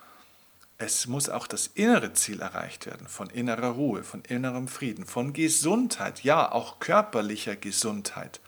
Es 0.78 1.06
muss 1.06 1.28
auch 1.28 1.46
das 1.46 1.68
innere 1.68 2.12
Ziel 2.12 2.40
erreicht 2.40 2.86
werden, 2.86 3.06
von 3.06 3.30
innerer 3.30 3.70
Ruhe, 3.70 4.02
von 4.02 4.22
innerem 4.22 4.66
Frieden, 4.66 5.06
von 5.06 5.32
Gesundheit, 5.32 6.24
ja, 6.24 6.50
auch 6.50 6.80
körperlicher 6.80 7.56
Gesundheit. 7.56 8.40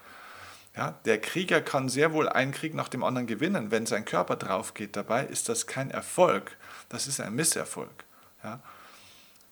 Ja, 0.76 0.94
der 1.04 1.20
Krieger 1.20 1.60
kann 1.60 1.88
sehr 1.88 2.12
wohl 2.12 2.28
einen 2.28 2.50
Krieg 2.50 2.74
nach 2.74 2.88
dem 2.88 3.04
anderen 3.04 3.28
gewinnen. 3.28 3.70
Wenn 3.70 3.86
sein 3.86 4.04
Körper 4.04 4.34
drauf 4.34 4.74
geht 4.74 4.96
dabei, 4.96 5.24
ist 5.24 5.48
das 5.48 5.68
kein 5.68 5.90
Erfolg, 5.90 6.56
das 6.88 7.06
ist 7.06 7.20
ein 7.20 7.34
Misserfolg. 7.34 8.04
Ja. 8.42 8.60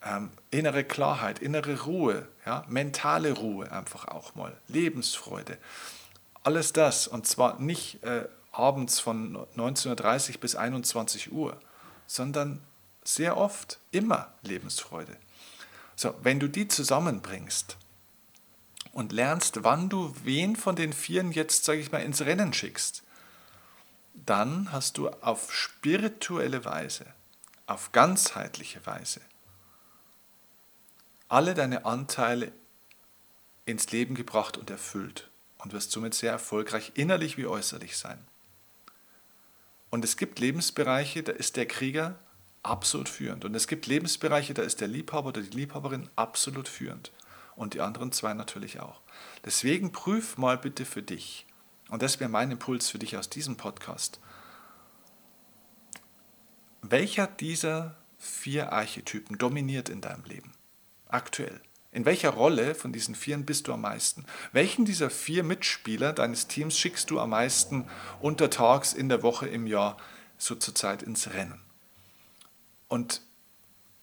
Ähm, 0.04 0.30
innere 0.50 0.82
Klarheit, 0.82 1.38
innere 1.38 1.82
Ruhe, 1.82 2.26
ja, 2.44 2.64
mentale 2.68 3.32
Ruhe 3.32 3.70
einfach 3.70 4.08
auch 4.08 4.34
mal, 4.34 4.56
Lebensfreude. 4.66 5.58
Alles 6.42 6.72
das, 6.72 7.06
und 7.06 7.28
zwar 7.28 7.60
nicht 7.60 8.02
äh, 8.02 8.26
abends 8.52 9.00
von 9.00 9.36
19.30 9.56 10.38
bis 10.38 10.54
21 10.54 11.32
Uhr, 11.32 11.58
sondern 12.06 12.62
sehr 13.04 13.36
oft 13.36 13.78
immer 13.90 14.32
Lebensfreude. 14.42 15.16
So, 15.96 16.14
wenn 16.22 16.38
du 16.38 16.48
die 16.48 16.68
zusammenbringst 16.68 17.76
und 18.92 19.12
lernst, 19.12 19.64
wann 19.64 19.88
du 19.88 20.14
wen 20.22 20.56
von 20.56 20.76
den 20.76 20.92
Vieren 20.92 21.32
jetzt, 21.32 21.64
sage 21.64 21.80
ich 21.80 21.92
mal, 21.92 22.02
ins 22.02 22.20
Rennen 22.22 22.52
schickst, 22.52 23.02
dann 24.14 24.70
hast 24.70 24.98
du 24.98 25.08
auf 25.08 25.52
spirituelle 25.52 26.64
Weise, 26.64 27.06
auf 27.66 27.92
ganzheitliche 27.92 28.84
Weise 28.86 29.20
alle 31.32 31.54
deine 31.54 31.86
Anteile 31.86 32.52
ins 33.64 33.90
Leben 33.90 34.14
gebracht 34.14 34.58
und 34.58 34.68
erfüllt 34.68 35.30
und 35.56 35.72
wirst 35.72 35.90
somit 35.90 36.12
sehr 36.12 36.30
erfolgreich 36.30 36.92
innerlich 36.94 37.38
wie 37.38 37.46
äußerlich 37.46 37.96
sein. 37.96 38.18
Und 39.92 40.06
es 40.06 40.16
gibt 40.16 40.38
Lebensbereiche, 40.38 41.22
da 41.22 41.32
ist 41.32 41.58
der 41.58 41.66
Krieger 41.66 42.18
absolut 42.62 43.10
führend. 43.10 43.44
Und 43.44 43.54
es 43.54 43.68
gibt 43.68 43.86
Lebensbereiche, 43.86 44.54
da 44.54 44.62
ist 44.62 44.80
der 44.80 44.88
Liebhaber 44.88 45.28
oder 45.28 45.42
die 45.42 45.54
Liebhaberin 45.54 46.08
absolut 46.16 46.66
führend. 46.66 47.12
Und 47.56 47.74
die 47.74 47.82
anderen 47.82 48.10
zwei 48.10 48.32
natürlich 48.32 48.80
auch. 48.80 49.02
Deswegen 49.44 49.92
prüf 49.92 50.38
mal 50.38 50.56
bitte 50.56 50.86
für 50.86 51.02
dich. 51.02 51.44
Und 51.90 52.00
das 52.00 52.20
wäre 52.20 52.30
mein 52.30 52.50
Impuls 52.50 52.88
für 52.88 52.98
dich 52.98 53.18
aus 53.18 53.28
diesem 53.28 53.58
Podcast. 53.58 54.18
Welcher 56.80 57.26
dieser 57.26 57.94
vier 58.18 58.72
Archetypen 58.72 59.36
dominiert 59.36 59.90
in 59.90 60.00
deinem 60.00 60.24
Leben? 60.24 60.54
Aktuell. 61.06 61.60
In 61.92 62.06
welcher 62.06 62.30
Rolle 62.30 62.74
von 62.74 62.90
diesen 62.90 63.14
Vieren 63.14 63.44
bist 63.44 63.68
du 63.68 63.72
am 63.74 63.82
meisten? 63.82 64.24
Welchen 64.52 64.86
dieser 64.86 65.10
vier 65.10 65.44
Mitspieler 65.44 66.14
deines 66.14 66.48
Teams 66.48 66.78
schickst 66.78 67.10
du 67.10 67.20
am 67.20 67.30
meisten 67.30 67.86
untertags, 68.20 68.94
in 68.94 69.10
der 69.10 69.22
Woche, 69.22 69.46
im 69.46 69.66
Jahr 69.66 69.98
so 70.38 70.54
zurzeit 70.54 71.02
ins 71.02 71.34
Rennen? 71.34 71.60
Und 72.88 73.20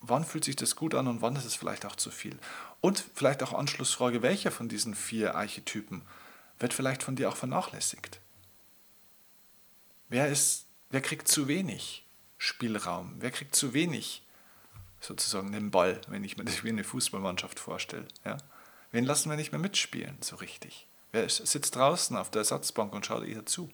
wann 0.02 0.24
fühlt 0.24 0.46
sich 0.46 0.56
das 0.56 0.76
gut 0.76 0.94
an 0.94 1.08
und 1.08 1.24
wann 1.24 1.36
ist 1.36 1.46
es 1.46 1.56
vielleicht 1.56 1.84
auch 1.88 1.96
zu 1.96 2.12
viel? 2.12 2.38
Und 2.80 3.04
vielleicht 3.16 3.42
auch 3.42 3.54
Anschlussfrage, 3.54 4.22
welcher 4.22 4.52
von 4.52 4.70
diesen 4.70 4.94
vier 4.94 5.34
Archetypen 5.34 6.04
wird 6.60 6.76
vielleicht 6.76 7.02
von 7.02 7.16
dir 7.16 7.28
auch 7.28 7.38
vernachlässigt? 7.38 8.20
Wer, 10.10 10.28
ist, 10.28 10.66
wer 10.92 11.02
kriegt 11.02 11.28
zu 11.28 11.48
wenig 11.48 12.06
Spielraum? 12.38 13.16
Wer 13.18 13.32
kriegt 13.32 13.56
zu 13.56 13.74
wenig 13.74 14.22
sozusagen 15.00 15.52
den 15.52 15.72
Ball, 15.72 16.00
wenn 16.08 16.24
ich 16.24 16.38
mir 16.38 16.46
das 16.46 16.64
wie 16.64 16.70
eine 16.70 16.84
Fußballmannschaft 16.84 17.60
vorstelle. 17.60 18.08
Ja? 18.26 18.38
Wen 18.92 19.06
lassen 19.06 19.30
wir 19.30 19.38
nicht 19.38 19.52
mehr 19.52 19.60
mitspielen, 19.60 20.18
so 20.22 20.36
richtig? 20.38 20.88
Wer 21.12 21.28
sitzt 21.30 21.76
draußen 21.76 22.16
auf 22.18 22.30
der 22.30 22.42
Ersatzbank 22.42 22.94
und 22.94 23.06
schaut 23.06 23.26
eher 23.26 23.46
zu? 23.46 23.70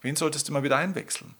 Wen 0.00 0.16
solltest 0.16 0.48
du 0.48 0.52
mal 0.52 0.62
wieder 0.62 0.76
einwechseln? 0.76 1.34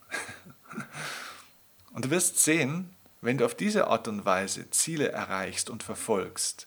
und 1.93 2.05
du 2.05 2.11
wirst 2.11 2.39
sehen, 2.41 2.95
wenn 3.21 3.39
du 3.39 3.45
auf 3.45 3.55
diese 3.55 3.87
Art 3.87 4.09
und 4.09 4.25
Weise 4.25 4.71
Ziele 4.71 5.11
erreichst 5.11 5.71
und 5.71 5.83
verfolgst, 5.83 6.67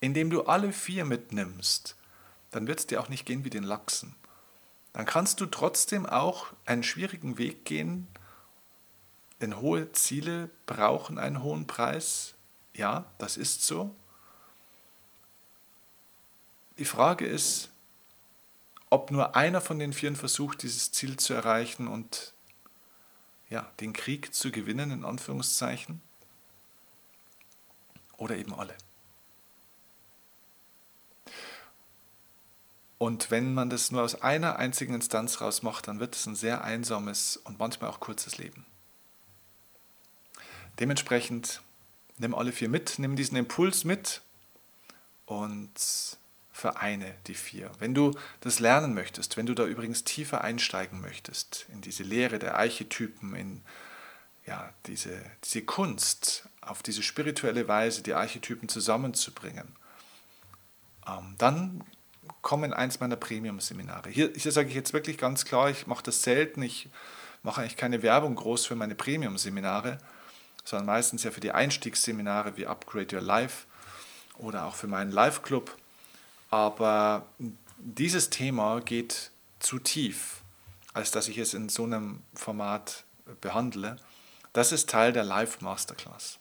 indem 0.00 0.30
du 0.30 0.44
alle 0.44 0.72
vier 0.72 1.04
mitnimmst, 1.04 1.96
dann 2.50 2.66
wird 2.66 2.80
es 2.80 2.86
dir 2.86 3.00
auch 3.00 3.08
nicht 3.08 3.26
gehen 3.26 3.44
wie 3.44 3.50
den 3.50 3.64
Lachsen. 3.64 4.14
Dann 4.92 5.06
kannst 5.06 5.40
du 5.40 5.46
trotzdem 5.46 6.06
auch 6.06 6.46
einen 6.64 6.82
schwierigen 6.82 7.38
Weg 7.38 7.64
gehen, 7.64 8.08
denn 9.40 9.60
hohe 9.60 9.92
Ziele 9.92 10.50
brauchen 10.66 11.18
einen 11.18 11.42
hohen 11.42 11.66
Preis. 11.66 12.34
Ja, 12.74 13.04
das 13.18 13.36
ist 13.36 13.64
so. 13.64 13.94
Die 16.78 16.84
Frage 16.84 17.26
ist, 17.26 17.70
ob 18.90 19.10
nur 19.10 19.34
einer 19.34 19.60
von 19.60 19.78
den 19.78 19.92
Vieren 19.92 20.16
versucht, 20.16 20.62
dieses 20.62 20.92
Ziel 20.92 21.16
zu 21.16 21.34
erreichen 21.34 21.88
und 21.88 22.32
ja, 23.48 23.70
den 23.80 23.92
Krieg 23.92 24.34
zu 24.34 24.50
gewinnen, 24.50 24.90
in 24.90 25.04
Anführungszeichen, 25.04 26.00
oder 28.16 28.36
eben 28.36 28.54
alle. 28.54 28.74
Und 32.98 33.30
wenn 33.30 33.52
man 33.52 33.68
das 33.68 33.90
nur 33.90 34.02
aus 34.02 34.22
einer 34.22 34.56
einzigen 34.56 34.94
Instanz 34.94 35.40
raus 35.40 35.62
macht, 35.62 35.86
dann 35.86 36.00
wird 36.00 36.16
es 36.16 36.26
ein 36.26 36.34
sehr 36.34 36.64
einsames 36.64 37.36
und 37.36 37.58
manchmal 37.58 37.90
auch 37.90 38.00
kurzes 38.00 38.38
Leben. 38.38 38.64
Dementsprechend 40.78 41.62
nimm 42.18 42.34
alle 42.34 42.52
vier 42.52 42.68
mit, 42.68 42.98
nimm 42.98 43.16
diesen 43.16 43.36
Impuls 43.36 43.84
mit 43.84 44.22
und 45.26 45.70
vereine 46.52 47.14
die 47.26 47.34
vier. 47.34 47.70
Wenn 47.78 47.94
du 47.94 48.12
das 48.40 48.60
lernen 48.60 48.94
möchtest, 48.94 49.36
wenn 49.36 49.46
du 49.46 49.54
da 49.54 49.66
übrigens 49.66 50.04
tiefer 50.04 50.42
einsteigen 50.42 51.00
möchtest 51.00 51.66
in 51.72 51.82
diese 51.82 52.02
Lehre 52.02 52.38
der 52.38 52.56
Archetypen, 52.56 53.34
in 53.34 53.62
ja, 54.46 54.72
diese, 54.86 55.20
diese 55.44 55.62
Kunst, 55.62 56.48
auf 56.60 56.82
diese 56.82 57.02
spirituelle 57.02 57.68
Weise 57.68 58.02
die 58.02 58.14
Archetypen 58.14 58.68
zusammenzubringen, 58.68 59.76
ähm, 61.06 61.34
dann 61.38 61.84
komm 62.42 62.64
in 62.64 62.72
eins 62.72 63.00
meiner 63.00 63.16
Premium-Seminare. 63.16 64.08
Hier, 64.08 64.32
hier 64.34 64.52
sage 64.52 64.68
ich 64.68 64.74
jetzt 64.74 64.92
wirklich 64.92 65.18
ganz 65.18 65.44
klar, 65.44 65.68
ich 65.68 65.86
mache 65.86 66.04
das 66.04 66.22
selten, 66.22 66.62
ich 66.62 66.88
mache 67.42 67.60
eigentlich 67.60 67.76
keine 67.76 68.02
Werbung 68.02 68.34
groß 68.34 68.66
für 68.66 68.76
meine 68.76 68.94
Premium-Seminare, 68.94 69.98
sondern 70.66 70.86
meistens 70.86 71.22
ja 71.22 71.30
für 71.30 71.40
die 71.40 71.52
Einstiegsseminare 71.52 72.56
wie 72.56 72.66
Upgrade 72.66 73.16
Your 73.16 73.22
Life 73.22 73.66
oder 74.36 74.66
auch 74.66 74.74
für 74.74 74.88
meinen 74.88 75.12
Live-Club. 75.12 75.74
Aber 76.50 77.26
dieses 77.78 78.30
Thema 78.30 78.80
geht 78.80 79.30
zu 79.60 79.78
tief, 79.78 80.42
als 80.92 81.12
dass 81.12 81.28
ich 81.28 81.38
es 81.38 81.54
in 81.54 81.68
so 81.68 81.84
einem 81.84 82.22
Format 82.34 83.04
behandle. 83.40 83.96
Das 84.52 84.72
ist 84.72 84.90
Teil 84.90 85.12
der 85.12 85.24
Live 85.24 85.60
Masterclass. 85.60 86.38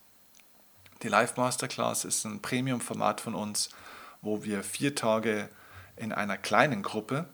Die 1.04 1.08
Live 1.08 1.38
Masterclass 1.38 2.04
ist 2.04 2.26
ein 2.26 2.42
Premium-Format 2.42 3.22
von 3.22 3.36
uns, 3.36 3.70
wo 4.22 4.44
wir 4.44 4.64
vier 4.64 4.96
Tage 4.96 5.50
in 5.98 6.12
einer 6.12 6.38
kleinen 6.38 6.82
Gruppe 6.82 7.30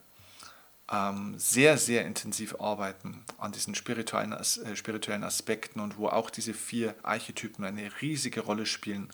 sehr, 1.38 1.78
sehr 1.78 2.06
intensiv 2.06 2.56
arbeiten 2.60 3.24
an 3.38 3.54
diesen 3.54 3.76
spirituellen, 3.76 4.34
äh, 4.34 4.76
spirituellen 4.76 5.24
Aspekten 5.24 5.80
und 5.80 5.98
wo 5.98 6.10
auch 6.10 6.30
diese 6.30 6.54
vier 6.54 6.96
Archetypen 7.02 7.64
eine 7.64 7.90
riesige 8.02 8.42
Rolle 8.42 8.66
spielen 8.66 9.10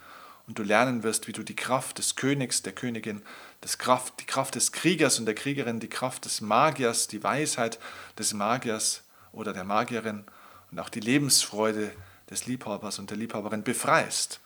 und 0.47 0.57
du 0.57 0.63
lernen 0.63 1.03
wirst, 1.03 1.27
wie 1.27 1.33
du 1.33 1.43
die 1.43 1.55
Kraft 1.55 1.99
des 1.99 2.15
Königs, 2.15 2.63
der 2.63 2.73
Königin, 2.73 3.21
das 3.61 3.77
Kraft, 3.77 4.15
die 4.21 4.25
Kraft 4.25 4.55
des 4.55 4.71
Kriegers 4.71 5.19
und 5.19 5.25
der 5.25 5.35
Kriegerin, 5.35 5.79
die 5.79 5.89
Kraft 5.89 6.25
des 6.25 6.41
Magiers, 6.41 7.07
die 7.07 7.23
Weisheit 7.23 7.77
des 8.17 8.33
Magiers 8.33 9.03
oder 9.31 9.53
der 9.53 9.63
Magierin 9.63 10.23
und 10.71 10.79
auch 10.79 10.89
die 10.89 10.99
Lebensfreude 10.99 11.91
des 12.29 12.47
Liebhabers 12.47 12.97
und 12.97 13.11
der 13.11 13.17
Liebhaberin 13.17 13.63
befreist 13.63 14.39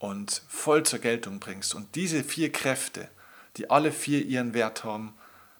und 0.00 0.42
voll 0.48 0.82
zur 0.82 0.98
Geltung 0.98 1.38
bringst. 1.38 1.76
Und 1.76 1.94
diese 1.94 2.24
vier 2.24 2.50
Kräfte, 2.50 3.08
die 3.56 3.70
alle 3.70 3.92
vier 3.92 4.24
ihren 4.24 4.52
Wert 4.52 4.82
haben, 4.82 5.14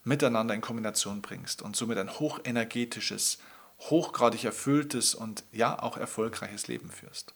miteinander 0.07 0.53
in 0.53 0.61
Kombination 0.61 1.21
bringst 1.21 1.61
und 1.61 1.75
somit 1.75 1.97
ein 1.97 2.19
hochenergetisches, 2.19 3.39
hochgradig 3.79 4.43
erfülltes 4.43 5.13
und 5.13 5.43
ja 5.51 5.81
auch 5.81 5.97
erfolgreiches 5.97 6.67
Leben 6.67 6.89
führst. 6.89 7.33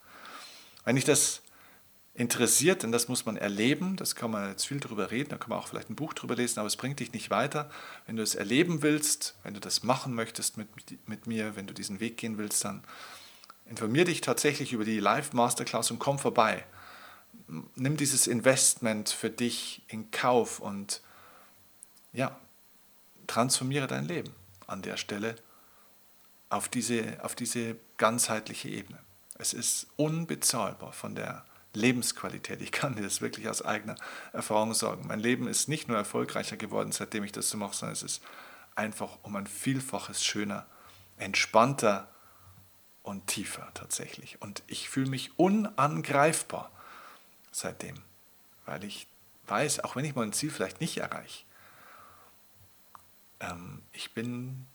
Wenn 0.86 0.96
dich 0.96 1.06
das 1.06 1.42
interessiert, 2.14 2.84
denn 2.84 2.92
das 2.92 3.08
muss 3.08 3.26
man 3.26 3.38
erleben, 3.38 3.96
das 3.96 4.16
kann 4.16 4.32
man 4.32 4.50
jetzt 4.50 4.66
viel 4.66 4.80
darüber 4.80 5.12
reden, 5.12 5.30
da 5.30 5.38
kann 5.38 5.50
man 5.50 5.60
auch 5.60 5.68
vielleicht 5.68 5.90
ein 5.90 5.96
Buch 5.96 6.14
darüber 6.14 6.36
lesen, 6.36 6.60
aber 6.60 6.68
es 6.68 6.76
bringt 6.76 7.00
dich 7.00 7.14
nicht 7.14 7.30
weiter. 7.30 7.70
Wenn 8.06 8.16
du 8.16 8.24
es 8.24 8.36
erleben 8.36 8.82
willst, 8.82 9.36
wenn 9.44 9.54
du 9.54 9.60
das 9.60 9.84
machen 9.84 10.14
möchtest 10.14 10.58
mit, 10.58 10.68
mit 11.08 11.28
mir, 11.28 11.56
wenn 11.56 11.68
du 11.68 11.74
diesen 11.74 12.00
Weg 12.00 12.18
gehen 12.18 12.38
willst, 12.38 12.66
dann 12.66 12.84
informier 13.66 14.06
dich 14.06 14.22
tatsächlich 14.22 14.74
über 14.74 14.84
die 14.84 15.00
Live 15.00 15.34
Masterclass 15.34 15.92
und 15.92 16.00
komm 16.00 16.20
vorbei 16.20 16.66
nimm 17.76 17.98
dieses 17.98 18.28
Investment 18.28 19.10
für 19.10 19.30
dich 19.30 19.82
in 19.88 20.12
Kauf 20.12 20.60
und 20.60 21.02
ja, 22.14 22.40
transformiere 23.32 23.88
dein 23.88 24.06
Leben 24.06 24.36
an 24.67 24.82
der 24.82 24.98
Stelle 24.98 25.36
auf 26.50 26.67
diese, 26.67 27.17
auf 27.24 27.34
diese 27.34 27.78
ganzheitliche 27.98 28.67
Ebene. 28.67 29.00
Es 29.38 29.54
ist 29.54 29.88
unbezahlbar 29.96 30.91
von 30.91 31.15
der 31.15 31.46
Lebensqualität. 31.74 32.62
Ich 32.62 32.74
kann 32.74 32.96
dir 32.96 33.04
das 33.04 33.22
wirklich 33.22 33.48
aus 33.48 33.63
eigener 33.63 33.96
Erfahrung 34.34 34.74
sagen. 34.74 35.08
Mein 35.08 35.22
Leben 35.22 35.48
ist 35.48 35.70
nicht 35.70 35.88
nur 35.88 35.96
erfolgreicher 35.96 36.58
geworden, 36.58 36.91
seitdem 36.91 37.24
ich 37.24 37.32
das 37.32 37.50
so 37.50 37.58
mache, 37.58 37.74
sondern 37.74 37.94
es 37.94 38.04
ist 38.04 38.22
einfach 38.76 39.17
um 39.24 39.38
ein 39.38 39.48
Vielfaches 39.48 40.24
schöner, 40.24 40.65
entspannter 41.15 42.10
und 43.02 43.28
tiefer 43.28 43.72
tatsächlich. 43.74 44.41
Und 44.41 44.62
ich 44.67 44.89
fühle 44.89 45.10
mich 45.10 45.39
unangreifbar 45.39 46.70
seitdem, 47.54 47.96
weil 48.65 48.84
ich 48.84 49.08
weiß, 49.48 49.86
auch 49.86 49.96
wenn 49.96 50.04
ich 50.04 50.15
mein 50.15 50.34
Ziel 50.34 50.52
vielleicht 50.52 50.82
nicht 50.82 50.98
erreiche, 50.98 51.46
ähm, 53.41 53.82
ich 53.91 54.13
bin 54.13 54.65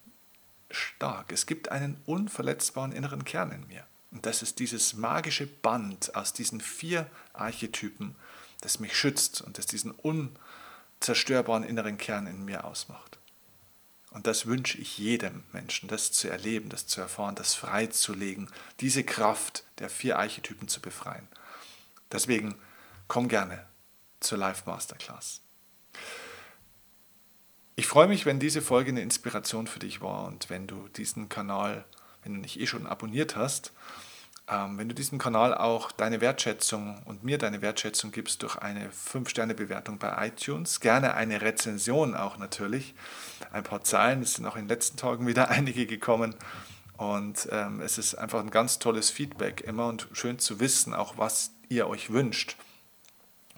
stark. 0.70 1.33
Es 1.33 1.46
gibt 1.46 1.70
einen 1.70 2.00
unverletzbaren 2.05 2.92
inneren 2.92 3.24
Kern 3.24 3.52
in 3.52 3.66
mir. 3.68 3.87
Und 4.11 4.26
das 4.26 4.42
ist 4.42 4.59
dieses 4.59 4.94
magische 4.94 5.46
Band 5.46 6.14
aus 6.14 6.33
diesen 6.33 6.61
vier 6.61 7.11
Archetypen, 7.33 8.16
das 8.61 8.81
mich 8.81 8.96
schützt 8.96 9.40
und 9.40 9.59
das 9.59 9.66
diesen 9.66 9.92
unzerstörbaren 9.92 11.64
inneren 11.64 11.98
Kern 11.98 12.26
in 12.26 12.44
mir 12.44 12.64
ausmacht. 12.64 13.18
Und 14.11 14.26
das 14.26 14.46
wünsche 14.46 14.79
ich 14.79 14.96
jedem 14.96 15.42
Menschen, 15.52 15.88
das 15.88 16.11
zu 16.12 16.29
erleben, 16.29 16.70
das 16.70 16.87
zu 16.87 17.02
erfahren, 17.02 17.35
das 17.35 17.55
freizulegen, 17.55 18.48
diese 18.81 19.05
Kraft 19.05 19.64
der 19.79 19.90
vier 19.90 20.18
Archetypen 20.18 20.68
zu 20.68 20.81
befreien. 20.81 21.29
Deswegen 22.11 22.55
komm 23.09 23.29
gerne 23.29 23.66
zur 24.20 24.38
Live 24.38 24.64
Masterclass. 24.64 25.42
Ich 27.79 27.87
freue 27.87 28.09
mich, 28.09 28.25
wenn 28.25 28.41
diese 28.41 28.62
Folge 28.62 28.91
eine 28.91 29.03
Inspiration 29.03 29.67
für 29.67 29.79
dich 29.79 30.01
war 30.01 30.25
und 30.25 30.49
wenn 30.49 30.67
du 30.67 30.89
diesen 30.97 31.29
Kanal, 31.29 31.85
wenn 32.23 32.33
du 32.33 32.41
nicht 32.41 32.59
eh 32.59 32.67
schon 32.67 32.87
abonniert 32.87 33.37
hast, 33.37 33.75
ähm, 34.49 34.79
wenn 34.79 34.89
du 34.89 34.95
diesem 34.95 35.19
Kanal 35.19 35.55
auch 35.55 35.93
deine 35.93 36.23
Wertschätzung 36.23 37.03
und 37.05 37.23
mir 37.23 37.37
deine 37.37 37.61
Wertschätzung 37.61 38.12
gibst 38.12 38.43
durch 38.43 38.57
eine 38.57 38.89
5-Sterne-Bewertung 38.89 39.99
bei 39.99 40.27
iTunes, 40.27 40.81
gerne 40.81 41.12
eine 41.12 41.43
Rezension 41.43 42.15
auch 42.15 42.39
natürlich, 42.39 42.95
ein 43.53 43.62
paar 43.62 43.85
Zeilen, 43.85 44.23
es 44.23 44.33
sind 44.33 44.47
auch 44.47 44.57
in 44.57 44.62
den 44.62 44.69
letzten 44.69 44.97
Tagen 44.97 45.27
wieder 45.27 45.49
einige 45.51 45.85
gekommen. 45.85 46.35
Und 46.97 47.47
ähm, 47.53 47.83
es 47.83 47.99
ist 47.99 48.15
einfach 48.15 48.41
ein 48.41 48.51
ganz 48.51 48.79
tolles 48.79 49.11
Feedback 49.11 49.61
immer 49.61 49.89
und 49.89 50.09
schön 50.15 50.39
zu 50.39 50.61
wissen, 50.61 50.95
auch 50.95 51.19
was 51.19 51.51
ihr 51.69 51.89
euch 51.89 52.11
wünscht 52.11 52.57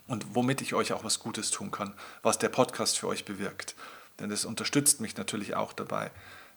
und 0.08 0.34
womit 0.34 0.60
ich 0.60 0.74
euch 0.74 0.92
auch 0.92 1.04
was 1.04 1.20
Gutes 1.20 1.52
tun 1.52 1.70
kann, 1.70 1.94
was 2.22 2.38
der 2.38 2.48
Podcast 2.48 2.98
für 2.98 3.06
euch 3.06 3.24
bewirkt. 3.24 3.76
Denn 4.20 4.30
das 4.30 4.44
unterstützt 4.44 5.00
mich 5.00 5.16
natürlich 5.16 5.54
auch 5.54 5.72
dabei, 5.72 6.10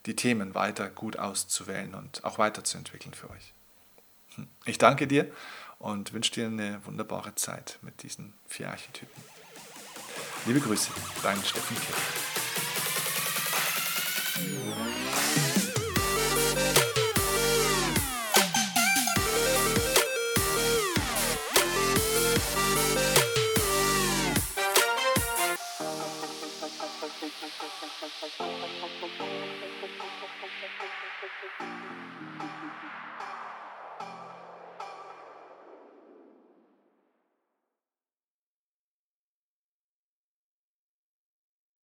die 0.06 0.16
Themen 0.16 0.54
weiter 0.54 0.90
gut 0.90 1.18
auszuwählen 1.18 1.94
und 1.94 2.24
auch 2.24 2.38
weiterzuentwickeln 2.38 3.14
für 3.14 3.30
euch. 3.30 3.54
Hm. 4.34 4.48
Ich 4.64 4.78
danke 4.78 5.06
dir 5.06 5.30
und 5.78 6.12
wünsche 6.12 6.32
dir 6.32 6.46
eine 6.46 6.84
wunderbare 6.86 7.34
Zeit 7.34 7.78
mit 7.82 8.02
diesen 8.02 8.34
vier 8.46 8.70
Archetypen. 8.70 9.22
Liebe 10.46 10.60
Grüße, 10.60 10.90
dein 11.22 11.42
Steffen 11.44 11.76
Kirch. 11.76 11.96